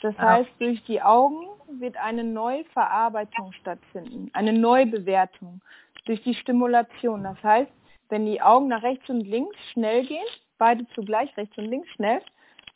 Das 0.02 0.14
ah. 0.18 0.30
heißt, 0.30 0.50
durch 0.58 0.82
die 0.84 1.02
Augen 1.02 1.46
wird 1.78 1.96
eine 1.96 2.24
Neuverarbeitung 2.24 3.52
stattfinden, 3.52 4.30
eine 4.32 4.52
Neubewertung 4.52 5.60
durch 6.06 6.22
die 6.22 6.34
Stimulation. 6.34 7.22
Das 7.22 7.42
heißt, 7.42 7.70
wenn 8.08 8.26
die 8.26 8.40
Augen 8.42 8.68
nach 8.68 8.82
rechts 8.82 9.08
und 9.08 9.20
links 9.20 9.56
schnell 9.72 10.04
gehen, 10.06 10.26
beide 10.58 10.86
zugleich, 10.94 11.34
rechts 11.36 11.56
und 11.58 11.66
links 11.66 11.88
schnell, 11.90 12.20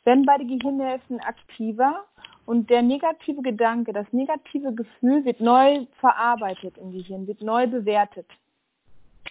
werden 0.05 0.25
beide 0.25 0.45
Gehirnhälften 0.45 1.19
aktiver 1.19 2.05
und 2.45 2.69
der 2.69 2.81
negative 2.81 3.41
Gedanke, 3.41 3.91
das 3.91 4.11
negative 4.11 4.73
Gefühl 4.73 5.25
wird 5.25 5.41
neu 5.41 5.85
verarbeitet 5.99 6.77
im 6.77 6.91
Gehirn, 6.91 7.27
wird 7.27 7.41
neu 7.41 7.67
bewertet. 7.67 8.27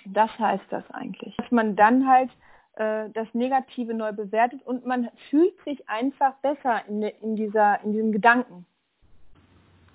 Das 0.04 0.30
heißt 0.38 0.64
das 0.70 0.84
eigentlich. 0.90 1.36
Dass 1.36 1.50
man 1.50 1.76
dann 1.76 2.08
halt 2.08 2.30
äh, 2.74 3.08
das 3.10 3.32
Negative 3.32 3.94
neu 3.94 4.12
bewertet 4.12 4.60
und 4.66 4.84
man 4.84 5.08
fühlt 5.30 5.54
sich 5.64 5.88
einfach 5.88 6.34
besser 6.36 6.82
in, 6.88 7.02
in, 7.02 7.36
dieser, 7.36 7.80
in 7.84 7.92
diesem 7.92 8.12
Gedanken. 8.12 8.66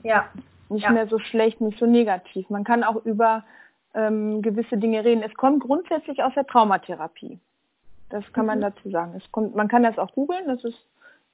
Ja. 0.03 0.29
Nicht 0.69 0.83
ja. 0.83 0.91
mehr 0.91 1.07
so 1.07 1.19
schlecht, 1.19 1.59
nicht 1.61 1.79
so 1.79 1.85
negativ. 1.85 2.49
Man 2.49 2.63
kann 2.63 2.83
auch 2.83 3.03
über 3.03 3.43
ähm, 3.93 4.41
gewisse 4.41 4.77
Dinge 4.77 5.03
reden. 5.03 5.23
Es 5.23 5.33
kommt 5.33 5.63
grundsätzlich 5.63 6.23
aus 6.23 6.33
der 6.35 6.45
Traumatherapie. 6.45 7.39
Das 8.09 8.23
kann 8.33 8.43
mhm. 8.43 8.47
man 8.47 8.61
dazu 8.61 8.89
sagen. 8.89 9.13
Es 9.15 9.31
kommt, 9.31 9.55
man 9.55 9.67
kann 9.67 9.83
das 9.83 9.97
auch 9.97 10.11
googeln, 10.13 10.47
das 10.47 10.63
ist 10.63 10.85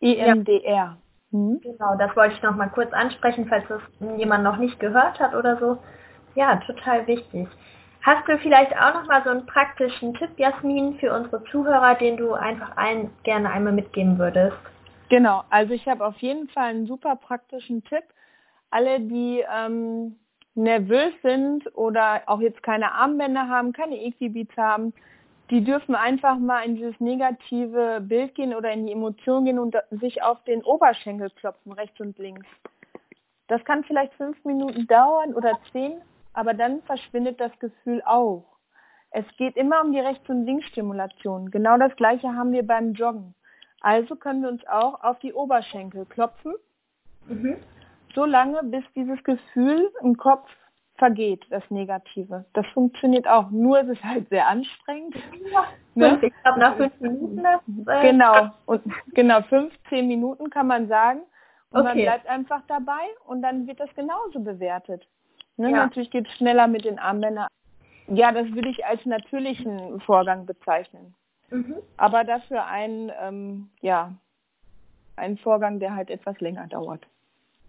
EMDR. 0.02 0.62
Ja. 0.64 0.98
Mhm. 1.32 1.60
Genau, 1.62 1.96
das 1.98 2.16
wollte 2.16 2.36
ich 2.36 2.42
noch 2.44 2.56
mal 2.56 2.70
kurz 2.70 2.94
ansprechen, 2.94 3.48
falls 3.48 3.66
das 3.68 3.82
jemand 4.18 4.44
noch 4.44 4.58
nicht 4.58 4.80
gehört 4.80 5.20
hat 5.20 5.34
oder 5.34 5.58
so. 5.58 5.78
Ja, 6.36 6.58
total 6.68 7.08
wichtig. 7.08 7.48
Hast 8.02 8.28
du 8.28 8.38
vielleicht 8.38 8.72
auch 8.78 8.94
noch 8.94 9.08
mal 9.08 9.24
so 9.24 9.32
einen 9.32 9.46
praktischen 9.48 10.14
Tipp, 10.14 10.30
Jasmin, 10.38 11.00
für 11.00 11.12
unsere 11.12 11.44
Zuhörer, 11.46 11.96
den 11.96 12.18
du 12.18 12.34
einfach 12.34 12.78
allen 12.78 13.10
gerne 13.24 13.50
einmal 13.50 13.74
mitgeben 13.74 14.20
würdest? 14.20 14.58
Genau, 15.10 15.44
also 15.50 15.74
ich 15.74 15.88
habe 15.88 16.06
auf 16.06 16.18
jeden 16.18 16.48
Fall 16.50 16.70
einen 16.70 16.86
super 16.86 17.16
praktischen 17.16 17.84
Tipp. 17.84 18.04
Alle, 18.70 19.00
die 19.00 19.44
ähm, 19.52 20.18
nervös 20.56 21.14
sind 21.24 21.64
oder 21.76 22.24
auch 22.28 22.42
jetzt 22.42 22.62
keine 22.64 22.92
Armbänder 22.92 23.48
haben, 23.48 23.74
keine 23.74 23.98
Equibeats 23.98 24.56
haben, 24.56 24.94
die 25.50 25.64
dürfen 25.64 25.96
einfach 25.96 26.38
mal 26.38 26.62
in 26.62 26.76
dieses 26.76 27.00
negative 27.00 28.02
Bild 28.02 28.36
gehen 28.36 28.56
oder 28.56 28.72
in 28.72 28.88
die 28.88 28.94
Emotion 28.94 29.46
gehen 29.46 29.60
und 29.60 29.76
sich 29.92 30.24
auf 30.24 30.44
den 30.46 30.64
Oberschenkel 30.64 31.30
klopfen, 31.32 31.72
rechts 31.72 32.00
und 32.00 32.18
links. 32.18 32.48
Das 33.48 33.64
kann 33.64 33.84
vielleicht 33.84 34.14
fünf 34.16 34.44
Minuten 34.44 34.88
dauern 34.88 35.34
oder 35.36 35.60
zehn, 35.72 36.02
aber 36.34 36.54
dann 36.54 36.82
verschwindet 36.84 37.40
das 37.40 37.58
Gefühl 37.60 38.02
auch. 38.06 38.44
Es 39.12 39.26
geht 39.38 39.56
immer 39.56 39.82
um 39.82 39.92
die 39.92 40.00
Rechts- 40.00 40.30
und 40.30 40.46
Linksstimulation. 40.46 41.52
Genau 41.52 41.78
das 41.78 41.96
gleiche 41.96 42.34
haben 42.34 42.52
wir 42.52 42.66
beim 42.66 42.94
Joggen. 42.94 43.36
Also 43.82 44.16
können 44.16 44.42
wir 44.42 44.50
uns 44.50 44.66
auch 44.68 45.04
auf 45.04 45.20
die 45.20 45.34
Oberschenkel 45.34 46.06
klopfen, 46.06 46.56
mhm. 47.28 47.58
so 48.16 48.26
lange, 48.26 48.64
bis 48.64 48.84
dieses 48.96 49.24
Gefühl 49.24 49.92
im 50.02 50.18
Kopf 50.18 50.50
vergeht, 50.98 51.46
das 51.50 51.64
Negative. 51.70 52.46
Das 52.54 52.66
funktioniert 52.68 53.28
auch, 53.28 53.50
nur 53.52 53.80
es 53.82 53.90
ist 53.90 54.04
halt 54.04 54.30
sehr 54.30 54.48
anstrengend. 54.48 55.16
Ja, 55.52 55.66
ne? 55.96 56.20
Ich 56.22 56.34
glaube 56.42 56.60
nach 56.60 56.76
fünf 56.76 57.00
Minuten. 57.00 57.44
Das, 57.44 57.62
äh, 57.88 58.12
genau, 58.12 58.52
und 58.66 58.82
genau, 59.14 59.42
fünf, 59.44 59.74
zehn 59.90 60.08
Minuten 60.08 60.50
kann 60.50 60.68
man 60.68 60.88
sagen. 60.88 61.22
Und 61.72 61.82
okay. 61.82 61.90
man 61.90 61.98
bleibt 61.98 62.28
einfach 62.28 62.62
dabei 62.68 63.04
und 63.26 63.42
dann 63.42 63.68
wird 63.68 63.80
das 63.80 63.94
genauso 63.96 64.40
bewertet. 64.40 65.06
Ne? 65.58 65.72
Ja. 65.72 65.86
Natürlich 65.86 66.12
geht 66.12 66.28
es 66.28 66.34
schneller 66.36 66.68
mit 66.68 66.86
den 66.86 67.00
Armbändern. 67.00 67.48
Ja, 68.08 68.32
das 68.32 68.48
würde 68.54 68.70
ich 68.70 68.86
als 68.86 69.06
natürlichen 69.06 70.00
Vorgang 70.02 70.46
bezeichnen. 70.46 71.16
Mhm. 71.50 71.76
Aber 71.98 72.24
dafür 72.24 72.66
ein, 72.66 73.12
ähm, 73.22 73.70
ja, 73.82 74.14
ein 75.16 75.38
Vorgang, 75.38 75.80
der 75.80 75.96
halt 75.96 76.10
etwas 76.10 76.40
länger 76.40 76.68
dauert. 76.68 77.06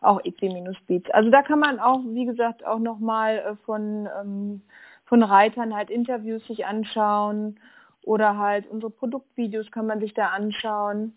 auch 0.00 0.20
EC-Beats. 0.24 1.10
Also 1.10 1.30
da 1.30 1.42
kann 1.42 1.58
man 1.58 1.80
auch, 1.80 2.00
wie 2.04 2.24
gesagt, 2.24 2.64
auch 2.64 2.78
nochmal 2.78 3.38
äh, 3.38 3.56
von, 3.64 4.08
ähm, 4.20 4.62
von 5.04 5.22
Reitern 5.22 5.74
halt 5.74 5.90
Interviews 5.90 6.46
sich 6.46 6.66
anschauen 6.66 7.58
oder 8.02 8.38
halt 8.38 8.68
unsere 8.70 8.90
Produktvideos 8.90 9.70
kann 9.70 9.86
man 9.86 10.00
sich 10.00 10.14
da 10.14 10.28
anschauen. 10.28 11.14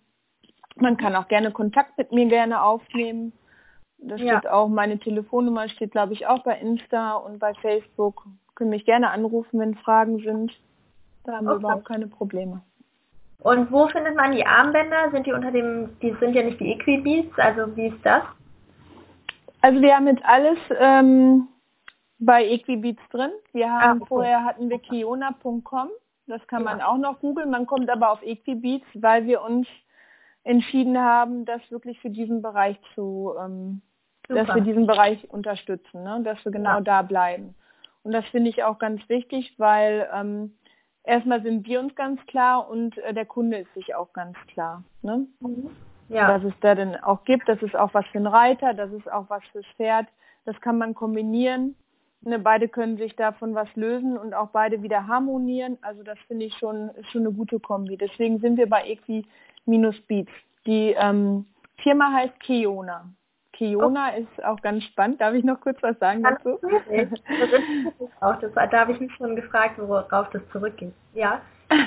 Man 0.81 0.97
kann 0.97 1.15
auch 1.15 1.27
gerne 1.27 1.51
Kontakt 1.51 1.97
mit 1.97 2.11
mir 2.11 2.27
gerne 2.27 2.61
aufnehmen. 2.61 3.33
Da 3.99 4.17
steht 4.17 4.43
ja. 4.43 4.51
auch, 4.51 4.67
meine 4.67 4.97
Telefonnummer 4.97 5.69
steht, 5.69 5.91
glaube 5.91 6.13
ich, 6.13 6.25
auch 6.25 6.43
bei 6.43 6.57
Insta 6.59 7.13
und 7.13 7.39
bei 7.39 7.53
Facebook. 7.55 8.25
Können 8.55 8.71
mich 8.71 8.85
gerne 8.85 9.11
anrufen, 9.11 9.59
wenn 9.59 9.75
Fragen 9.75 10.19
sind. 10.19 10.51
Da 11.23 11.33
haben 11.33 11.47
okay. 11.47 11.55
wir 11.55 11.59
überhaupt 11.59 11.85
keine 11.85 12.07
Probleme. 12.07 12.61
Und 13.39 13.71
wo 13.71 13.87
findet 13.87 14.15
man 14.15 14.31
die 14.31 14.45
Armbänder? 14.45 15.11
Sind 15.11 15.25
die 15.25 15.33
unter 15.33 15.51
dem, 15.51 15.89
die 16.01 16.15
sind 16.19 16.35
ja 16.35 16.43
nicht 16.43 16.59
die 16.59 16.73
Equibeats, 16.73 17.37
also 17.37 17.75
wie 17.75 17.87
ist 17.87 18.03
das? 18.03 18.23
Also 19.61 19.81
wir 19.81 19.95
haben 19.95 20.07
jetzt 20.07 20.23
alles 20.25 20.57
ähm, 20.79 21.47
bei 22.19 22.45
Equibeats 22.45 23.01
drin. 23.11 23.31
Wir 23.51 23.71
haben 23.71 23.99
ah, 23.99 24.01
okay. 24.01 24.05
vorher 24.07 24.43
hatten 24.43 24.69
wir 24.69 24.79
kiona.com. 24.79 25.89
Das 26.27 26.45
kann 26.47 26.63
man 26.63 26.81
auch 26.81 26.97
noch 26.97 27.19
googeln. 27.19 27.49
Man 27.49 27.65
kommt 27.65 27.89
aber 27.89 28.11
auf 28.11 28.21
Equibeats, 28.23 28.85
weil 28.93 29.25
wir 29.25 29.41
uns 29.41 29.67
entschieden 30.43 30.97
haben, 30.97 31.45
das 31.45 31.61
wirklich 31.69 31.99
für 31.99 32.09
diesen 32.09 32.41
Bereich 32.41 32.77
zu, 32.95 33.33
ähm, 33.39 33.81
dass 34.27 34.47
wir 34.47 34.61
diesen 34.61 34.87
Bereich 34.87 35.29
unterstützen, 35.29 36.03
ne? 36.03 36.21
dass 36.23 36.43
wir 36.45 36.51
genau 36.51 36.75
ja. 36.75 36.81
da 36.81 37.01
bleiben. 37.01 37.55
Und 38.03 38.13
das 38.13 38.25
finde 38.29 38.49
ich 38.49 38.63
auch 38.63 38.79
ganz 38.79 39.07
wichtig, 39.09 39.53
weil 39.57 40.09
ähm, 40.13 40.55
erstmal 41.03 41.43
sind 41.43 41.67
wir 41.67 41.79
uns 41.79 41.93
ganz 41.95 42.19
klar 42.25 42.69
und 42.69 42.97
äh, 42.99 43.13
der 43.13 43.25
Kunde 43.25 43.57
ist 43.57 43.73
sich 43.73 43.93
auch 43.93 44.13
ganz 44.13 44.37
klar. 44.47 44.83
Ne? 45.01 45.27
Mhm 45.39 45.69
ja. 46.11 46.27
dass 46.27 46.43
es 46.43 46.53
da 46.61 46.75
denn 46.75 46.95
auch 46.97 47.23
gibt. 47.23 47.47
Das 47.47 47.61
ist 47.61 47.75
auch 47.75 47.93
was 47.93 48.05
für 48.07 48.17
einen 48.17 48.27
Reiter, 48.27 48.73
das 48.73 48.91
ist 48.91 49.11
auch 49.11 49.29
was 49.29 49.43
fürs 49.51 49.65
Pferd. 49.77 50.07
Das 50.45 50.59
kann 50.61 50.77
man 50.77 50.93
kombinieren. 50.93 51.75
Ne, 52.23 52.37
beide 52.37 52.67
können 52.67 52.97
sich 52.97 53.15
davon 53.15 53.55
was 53.55 53.73
lösen 53.75 54.17
und 54.17 54.33
auch 54.33 54.49
beide 54.49 54.83
wieder 54.83 55.07
harmonieren. 55.07 55.77
Also 55.81 56.03
das 56.03 56.19
finde 56.27 56.45
ich 56.45 56.55
schon, 56.55 56.89
ist 56.89 57.09
schon 57.11 57.21
eine 57.21 57.31
gute 57.31 57.59
Kombi. 57.59 57.97
Deswegen 57.97 58.39
sind 58.39 58.57
wir 58.57 58.69
bei 58.69 58.83
Equi-Beats. 59.67 60.31
Die 60.65 60.95
ähm, 60.97 61.45
Firma 61.77 62.11
heißt 62.13 62.39
Kiona. 62.41 63.09
Kiona 63.53 64.09
okay. 64.09 64.21
ist 64.21 64.45
auch 64.45 64.61
ganz 64.61 64.83
spannend. 64.85 65.21
Darf 65.21 65.33
ich 65.33 65.43
noch 65.43 65.59
kurz 65.61 65.81
was 65.81 65.97
sagen 65.99 66.23
dazu? 66.23 66.59
auch, 68.21 68.39
das, 68.39 68.51
da 68.53 68.79
habe 68.79 68.93
ich 68.93 68.99
mich 68.99 69.13
schon 69.15 69.35
gefragt, 69.35 69.75
worauf 69.77 70.29
das 70.29 70.41
zurückgeht. 70.51 70.93
Ja. 71.13 71.41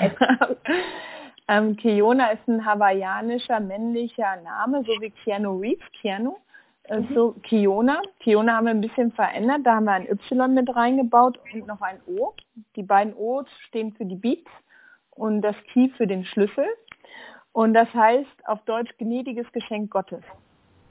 Ähm, 1.47 1.75
Kiona 1.75 2.31
ist 2.31 2.47
ein 2.47 2.65
hawaiianischer 2.65 3.59
männlicher 3.59 4.37
Name, 4.43 4.83
so 4.83 4.93
wie 4.99 5.11
Keanu 5.11 5.59
Reeves, 5.59 5.85
Keanu. 6.01 6.37
Äh, 6.85 7.01
mhm. 7.01 7.13
So 7.13 7.31
Kiona. 7.43 8.01
Kiona 8.19 8.55
haben 8.55 8.65
wir 8.65 8.71
ein 8.71 8.81
bisschen 8.81 9.11
verändert. 9.11 9.61
Da 9.63 9.75
haben 9.75 9.85
wir 9.85 9.93
ein 9.93 10.09
Y 10.09 10.53
mit 10.53 10.75
reingebaut 10.75 11.39
und 11.53 11.67
noch 11.67 11.81
ein 11.81 11.99
O. 12.07 12.33
Die 12.75 12.83
beiden 12.83 13.13
O's 13.13 13.47
stehen 13.67 13.93
für 13.93 14.05
die 14.05 14.15
Beats 14.15 14.49
und 15.11 15.41
das 15.41 15.55
Key 15.71 15.89
für 15.89 16.07
den 16.07 16.25
Schlüssel. 16.25 16.65
Und 17.55 17.73
das 17.73 17.91
heißt 17.93 18.47
auf 18.47 18.59
Deutsch 18.65 18.91
gnädiges 18.97 19.49
Geschenk 19.51 19.91
Gottes. 19.91 20.23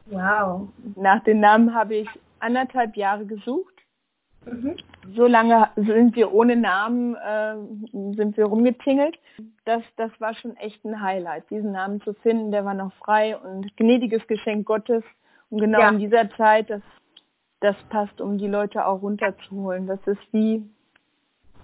Wow. 0.07 0.69
Nach 0.97 1.23
dem 1.25 1.41
Namen 1.41 1.75
habe 1.75 1.95
ich 1.97 2.09
anderthalb 2.41 2.97
Jahre 2.97 3.27
gesucht 3.27 3.75
Mhm. 4.47 4.77
So 5.15 5.27
lange 5.27 5.69
sind 5.77 6.17
wir 6.17 6.33
ohne 6.33 6.57
Namen, 6.57 7.15
äh, 7.15 7.55
sind 8.17 8.37
wir 8.37 8.47
rumgetingelt. 8.47 9.19
Das, 9.65 9.83
das 9.97 10.11
war 10.21 10.35
schon 10.35 10.57
echt 10.57 10.85
ein 10.85 11.01
Highlight, 11.01 11.49
diesen 11.51 11.73
Namen 11.73 12.01
zu 12.03 12.15
finden. 12.15 12.53
Der 12.53 12.65
war 12.65 12.75
noch 12.75 12.93
frei 12.95 13.37
und 13.37 13.77
gnädiges 13.77 14.27
Geschenk 14.27 14.67
Gottes. 14.67 15.03
Und 15.51 15.61
genau 15.61 15.81
ja. 15.81 15.89
in 15.91 15.99
dieser 15.99 16.31
Zeit, 16.37 16.71
das, 16.71 16.83
das 17.61 17.77
passt, 17.91 18.21
um 18.21 18.39
die 18.39 18.49
Leute 18.49 18.87
auch 18.87 19.03
runterzuholen. 19.03 19.87
Das 19.87 20.01
ist 20.07 20.21
wie, 20.33 20.69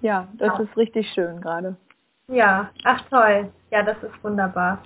ja, 0.00 0.28
das 0.34 0.58
ja. 0.58 0.64
ist 0.64 0.76
richtig 0.76 1.08
schön 1.12 1.40
gerade. 1.40 1.76
Ja, 2.28 2.70
ach 2.84 3.02
toll. 3.08 3.50
Ja, 3.70 3.82
das 3.82 3.96
ist 4.02 4.24
wunderbar. 4.24 4.78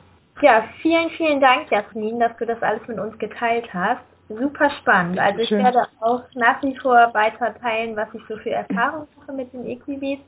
Ja, 0.42 0.64
vielen, 0.83 1.11
vielen 1.11 1.40
Dank, 1.40 1.70
Jasmin, 1.70 2.18
dass 2.18 2.37
du 2.37 2.47
das 2.47 2.61
alles 2.62 2.87
mit 2.88 2.99
uns 2.99 3.18
geteilt 3.18 3.73
hast 3.73 4.03
super 4.29 4.70
spannend. 4.70 5.18
Also 5.18 5.40
ich 5.40 5.51
werde 5.51 5.87
auch 6.01 6.23
nach 6.35 6.62
wie 6.62 6.77
vor 6.77 7.12
weiter 7.14 7.55
teilen, 7.61 7.97
was 7.97 8.09
ich 8.14 8.23
so 8.29 8.37
für 8.38 8.51
Erfahrungen 8.51 9.09
mache 9.18 9.33
mit 9.33 9.53
den 9.53 9.66
Equibeats. 9.66 10.23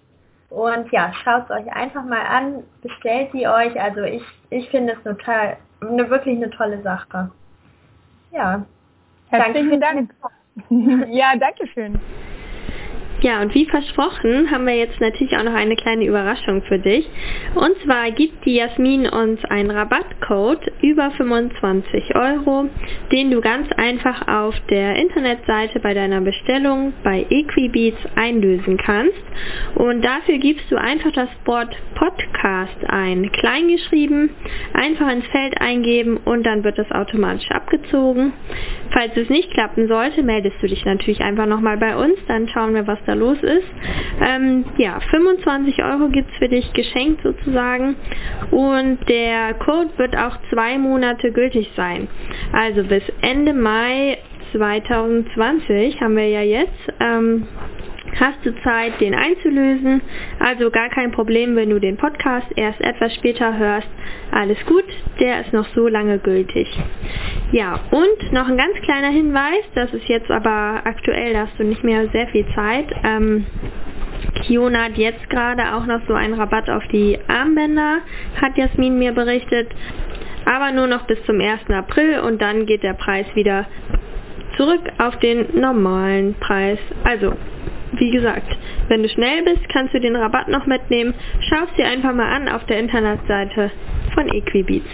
Und 0.51 0.90
ja, 0.92 1.12
schaut 1.25 1.45
es 1.45 1.51
euch 1.51 1.73
einfach 1.73 2.05
mal 2.05 2.23
an, 2.23 2.62
bestellt 2.83 3.31
sie 3.33 3.49
euch. 3.49 3.81
Also 3.81 4.03
ich, 4.03 4.23
ich 4.51 4.69
finde 4.71 4.92
es 4.92 5.03
total, 5.03 5.57
eine, 5.81 6.09
wirklich 6.09 6.37
eine 6.37 6.51
tolle 6.51 6.81
Sache. 6.83 7.31
Ja. 8.31 8.64
Herzlichen 9.29 9.81
Dank. 9.81 10.14
ja, 11.09 11.35
danke 11.37 11.66
schön. 11.69 11.99
Ja, 13.22 13.40
und 13.40 13.55
wie 13.55 13.64
versprochen 13.64 14.50
haben 14.50 14.66
wir 14.66 14.76
jetzt 14.76 15.00
natürlich 15.00 15.35
auch 15.38 15.42
noch 15.42 15.55
eine 15.55 15.74
kleine 15.74 16.05
Überraschung 16.05 16.62
für 16.62 16.79
dich. 16.79 17.09
Und 17.55 17.74
zwar 17.83 18.11
gibt 18.11 18.44
die 18.44 18.57
Jasmin 18.57 19.09
uns 19.09 19.42
einen 19.46 19.70
Rabattcode 19.70 20.70
über 20.83 21.11
25 21.12 22.14
Euro, 22.14 22.68
den 23.12 23.31
du 23.31 23.40
ganz 23.40 23.72
einfach 23.72 24.29
auf 24.29 24.55
der 24.68 24.96
Internetseite 24.96 25.81
bei 25.81 25.94
deiner 25.94 26.20
Bestellung 26.20 26.92
bei 27.02 27.24
Equibeats 27.31 27.98
einlösen 28.16 28.76
kannst. 28.76 29.16
Und 29.76 30.05
dafür 30.05 30.37
gibst 30.37 30.70
du 30.70 30.76
einfach 30.76 31.12
das 31.12 31.31
Wort 31.46 31.74
Podcast 31.94 32.76
ein, 32.88 33.33
kleingeschrieben, 33.33 34.29
einfach 34.74 35.11
ins 35.11 35.26
Feld 35.29 35.59
eingeben 35.59 36.18
und 36.18 36.44
dann 36.44 36.64
wird 36.64 36.79
das 36.79 36.90
automatisch 36.90 37.50
abgezogen. 37.50 38.35
Falls 38.90 39.16
es 39.16 39.31
nicht 39.31 39.50
klappen 39.52 39.88
sollte, 39.88 40.22
meldest 40.22 40.57
du 40.61 40.66
dich 40.66 40.85
natürlich 40.85 41.20
einfach 41.22 41.46
nochmal 41.46 41.79
bei 41.79 41.96
uns, 41.96 42.18
dann 42.29 42.48
schauen 42.48 42.74
wir, 42.74 42.87
was 42.87 42.98
da 43.07 43.14
los 43.14 43.38
ist. 43.42 43.66
Ähm, 44.21 44.64
ja, 44.77 45.01
25 45.11 45.83
Euro 45.83 46.09
gibt 46.09 46.31
es 46.31 46.37
für 46.38 46.49
dich 46.49 46.73
geschenkt 46.73 47.23
sozusagen 47.23 47.97
und 48.51 48.99
der 49.09 49.55
Code 49.55 49.90
wird 49.97 50.16
auch 50.16 50.37
zwei 50.51 50.79
Monate 50.79 51.33
gültig 51.33 51.71
sein. 51.77 52.09
Also 52.53 52.83
bis 52.85 53.03
Ende 53.23 53.53
Mai 53.53 54.19
2020 54.53 56.01
haben 56.01 56.16
wir 56.16 56.29
ja 56.29 56.42
jetzt. 56.42 56.92
Ähm, 57.01 57.47
hast 58.19 58.45
du 58.45 58.55
Zeit, 58.62 59.01
den 59.01 59.14
einzulösen. 59.14 60.01
Also 60.38 60.71
gar 60.71 60.88
kein 60.88 61.12
Problem, 61.12 61.57
wenn 61.57 61.71
du 61.71 61.79
den 61.79 61.97
Podcast 61.97 62.47
erst 62.57 62.81
etwas 62.81 63.14
später 63.14 63.57
hörst. 63.57 63.88
Alles 64.31 64.59
gut, 64.66 64.85
der 65.21 65.40
ist 65.42 65.53
noch 65.53 65.66
so 65.75 65.88
lange 65.88 66.19
gültig. 66.19 66.69
Ja, 67.52 67.78
und 67.92 68.32
noch 68.32 68.48
ein 68.48 68.56
ganz 68.56 68.74
kleiner 68.82 69.11
Hinweis, 69.11 69.62
das 69.74 69.92
ist 69.94 70.09
jetzt 70.09 70.30
aber 70.30 70.80
aktuell, 70.85 71.32
da 71.32 71.46
hast 71.46 71.59
du 71.59 71.64
nicht 71.64 71.85
mehr 71.85 72.09
sehr 72.09 72.26
viel 72.28 72.44
Zeit. 72.54 72.87
Ähm, 73.04 73.46
Kiona 74.35 74.85
hat 74.85 74.96
jetzt 74.98 75.30
gerade 75.30 75.74
auch 75.74 75.87
noch 75.87 76.00
so 76.09 76.14
einen 76.14 76.35
Rabatt 76.35 76.68
auf 76.68 76.82
die 76.88 77.18
Armbänder, 77.28 77.98
hat 78.40 78.56
Jasmin 78.56 78.98
mir 78.98 79.12
berichtet. 79.12 79.68
Aber 80.44 80.72
nur 80.72 80.87
noch 80.87 81.06
bis 81.06 81.22
zum 81.24 81.40
1. 81.40 81.70
April 81.70 82.20
und 82.20 82.40
dann 82.40 82.66
geht 82.66 82.82
der 82.82 82.94
Preis 82.94 83.26
wieder 83.35 83.66
zurück 84.56 84.82
auf 84.98 85.16
den 85.18 85.46
normalen 85.61 86.35
Preis. 86.35 86.78
Also, 87.04 87.32
wie 87.92 88.11
gesagt, 88.11 88.56
wenn 88.88 89.02
du 89.02 89.09
schnell 89.09 89.42
bist, 89.42 89.68
kannst 89.68 89.94
du 89.94 90.00
den 90.00 90.16
Rabatt 90.16 90.48
noch 90.48 90.66
mitnehmen. 90.66 91.14
Schau 91.48 91.64
es 91.68 91.74
dir 91.76 91.87
einfach 91.87 92.12
mal 92.12 92.30
an 92.32 92.48
auf 92.48 92.64
der 92.66 92.78
Internetseite 92.78 93.70
von 94.14 94.28
Equibeats. 94.28 94.90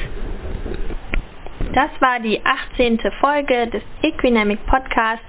Das 1.73 1.89
war 2.01 2.21
die 2.21 2.39
18. 2.45 3.01
Folge 3.19 3.67
des 3.69 3.83
Equinamic 4.03 4.59
Podcasts 4.67 5.25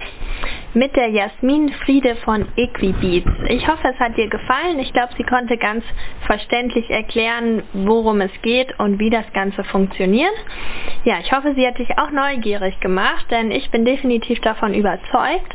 mit 0.74 0.94
der 0.96 1.08
Jasmin 1.08 1.72
Friede 1.84 2.16
von 2.16 2.46
Equibeats. 2.56 3.30
Ich 3.48 3.66
hoffe, 3.68 3.88
es 3.88 3.98
hat 4.00 4.16
dir 4.16 4.28
gefallen. 4.28 4.78
Ich 4.80 4.92
glaube, 4.92 5.12
sie 5.16 5.22
konnte 5.22 5.56
ganz 5.56 5.84
verständlich 6.26 6.90
erklären, 6.90 7.62
worum 7.72 8.20
es 8.20 8.32
geht 8.42 8.78
und 8.78 8.98
wie 8.98 9.10
das 9.10 9.24
Ganze 9.32 9.62
funktioniert. 9.64 10.34
Ja, 11.04 11.18
ich 11.20 11.32
hoffe, 11.32 11.54
sie 11.54 11.66
hat 11.66 11.78
dich 11.78 11.98
auch 11.98 12.10
neugierig 12.10 12.78
gemacht, 12.80 13.26
denn 13.30 13.50
ich 13.50 13.70
bin 13.70 13.84
definitiv 13.84 14.40
davon 14.40 14.74
überzeugt. 14.74 15.54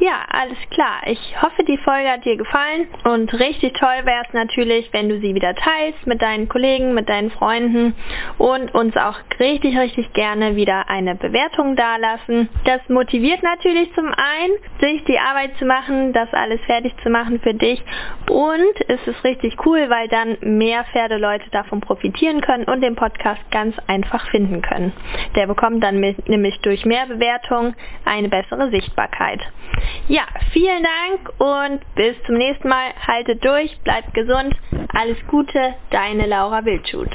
Ja, 0.00 0.24
alles 0.30 0.58
klar. 0.70 1.00
Ich 1.06 1.42
hoffe, 1.42 1.64
die 1.64 1.78
Folge 1.78 2.10
hat 2.10 2.24
dir 2.24 2.36
gefallen 2.36 2.88
und 3.04 3.32
richtig 3.34 3.74
toll 3.74 4.04
wäre 4.04 4.22
es 4.26 4.32
natürlich, 4.32 4.88
wenn 4.92 5.08
du 5.08 5.20
sie 5.20 5.34
wieder 5.34 5.54
teilst 5.54 6.06
mit 6.06 6.22
deinen 6.22 6.48
Kollegen, 6.48 6.94
mit 6.94 7.08
deinen 7.08 7.30
Freunden 7.30 7.94
und 8.38 8.74
uns 8.74 8.96
auch 8.96 9.16
richtig, 9.38 9.76
richtig 9.78 10.12
gerne 10.12 10.56
wieder 10.56 10.88
eine 10.88 11.14
Bewertung 11.14 11.76
dalassen. 11.76 12.48
Das 12.64 12.80
motiviert 12.88 13.42
natürlich 13.42 13.92
zum 13.94 14.06
einen, 14.06 14.37
sich 14.80 15.04
die 15.04 15.18
Arbeit 15.18 15.56
zu 15.58 15.64
machen, 15.64 16.12
das 16.12 16.32
alles 16.32 16.60
fertig 16.62 16.94
zu 17.02 17.10
machen 17.10 17.40
für 17.40 17.54
dich 17.54 17.82
und 18.28 18.74
es 18.88 19.06
ist 19.06 19.24
richtig 19.24 19.56
cool, 19.66 19.88
weil 19.90 20.08
dann 20.08 20.36
mehr 20.40 20.84
Pferdeleute 20.84 21.48
davon 21.50 21.80
profitieren 21.80 22.40
können 22.40 22.64
und 22.64 22.80
den 22.80 22.96
Podcast 22.96 23.40
ganz 23.50 23.76
einfach 23.86 24.28
finden 24.30 24.62
können. 24.62 24.92
Der 25.34 25.46
bekommt 25.46 25.82
dann 25.82 26.00
mit, 26.00 26.28
nämlich 26.28 26.58
durch 26.60 26.84
mehr 26.84 27.06
Bewertungen 27.06 27.74
eine 28.04 28.28
bessere 28.28 28.70
Sichtbarkeit. 28.70 29.40
Ja, 30.08 30.22
vielen 30.52 30.82
Dank 30.82 31.40
und 31.40 31.94
bis 31.94 32.16
zum 32.24 32.36
nächsten 32.36 32.68
Mal. 32.68 32.92
Haltet 33.06 33.44
durch, 33.44 33.78
bleibt 33.84 34.14
gesund. 34.14 34.54
Alles 34.94 35.18
Gute, 35.28 35.74
deine 35.90 36.26
Laura 36.26 36.64
Wildschut. 36.64 37.10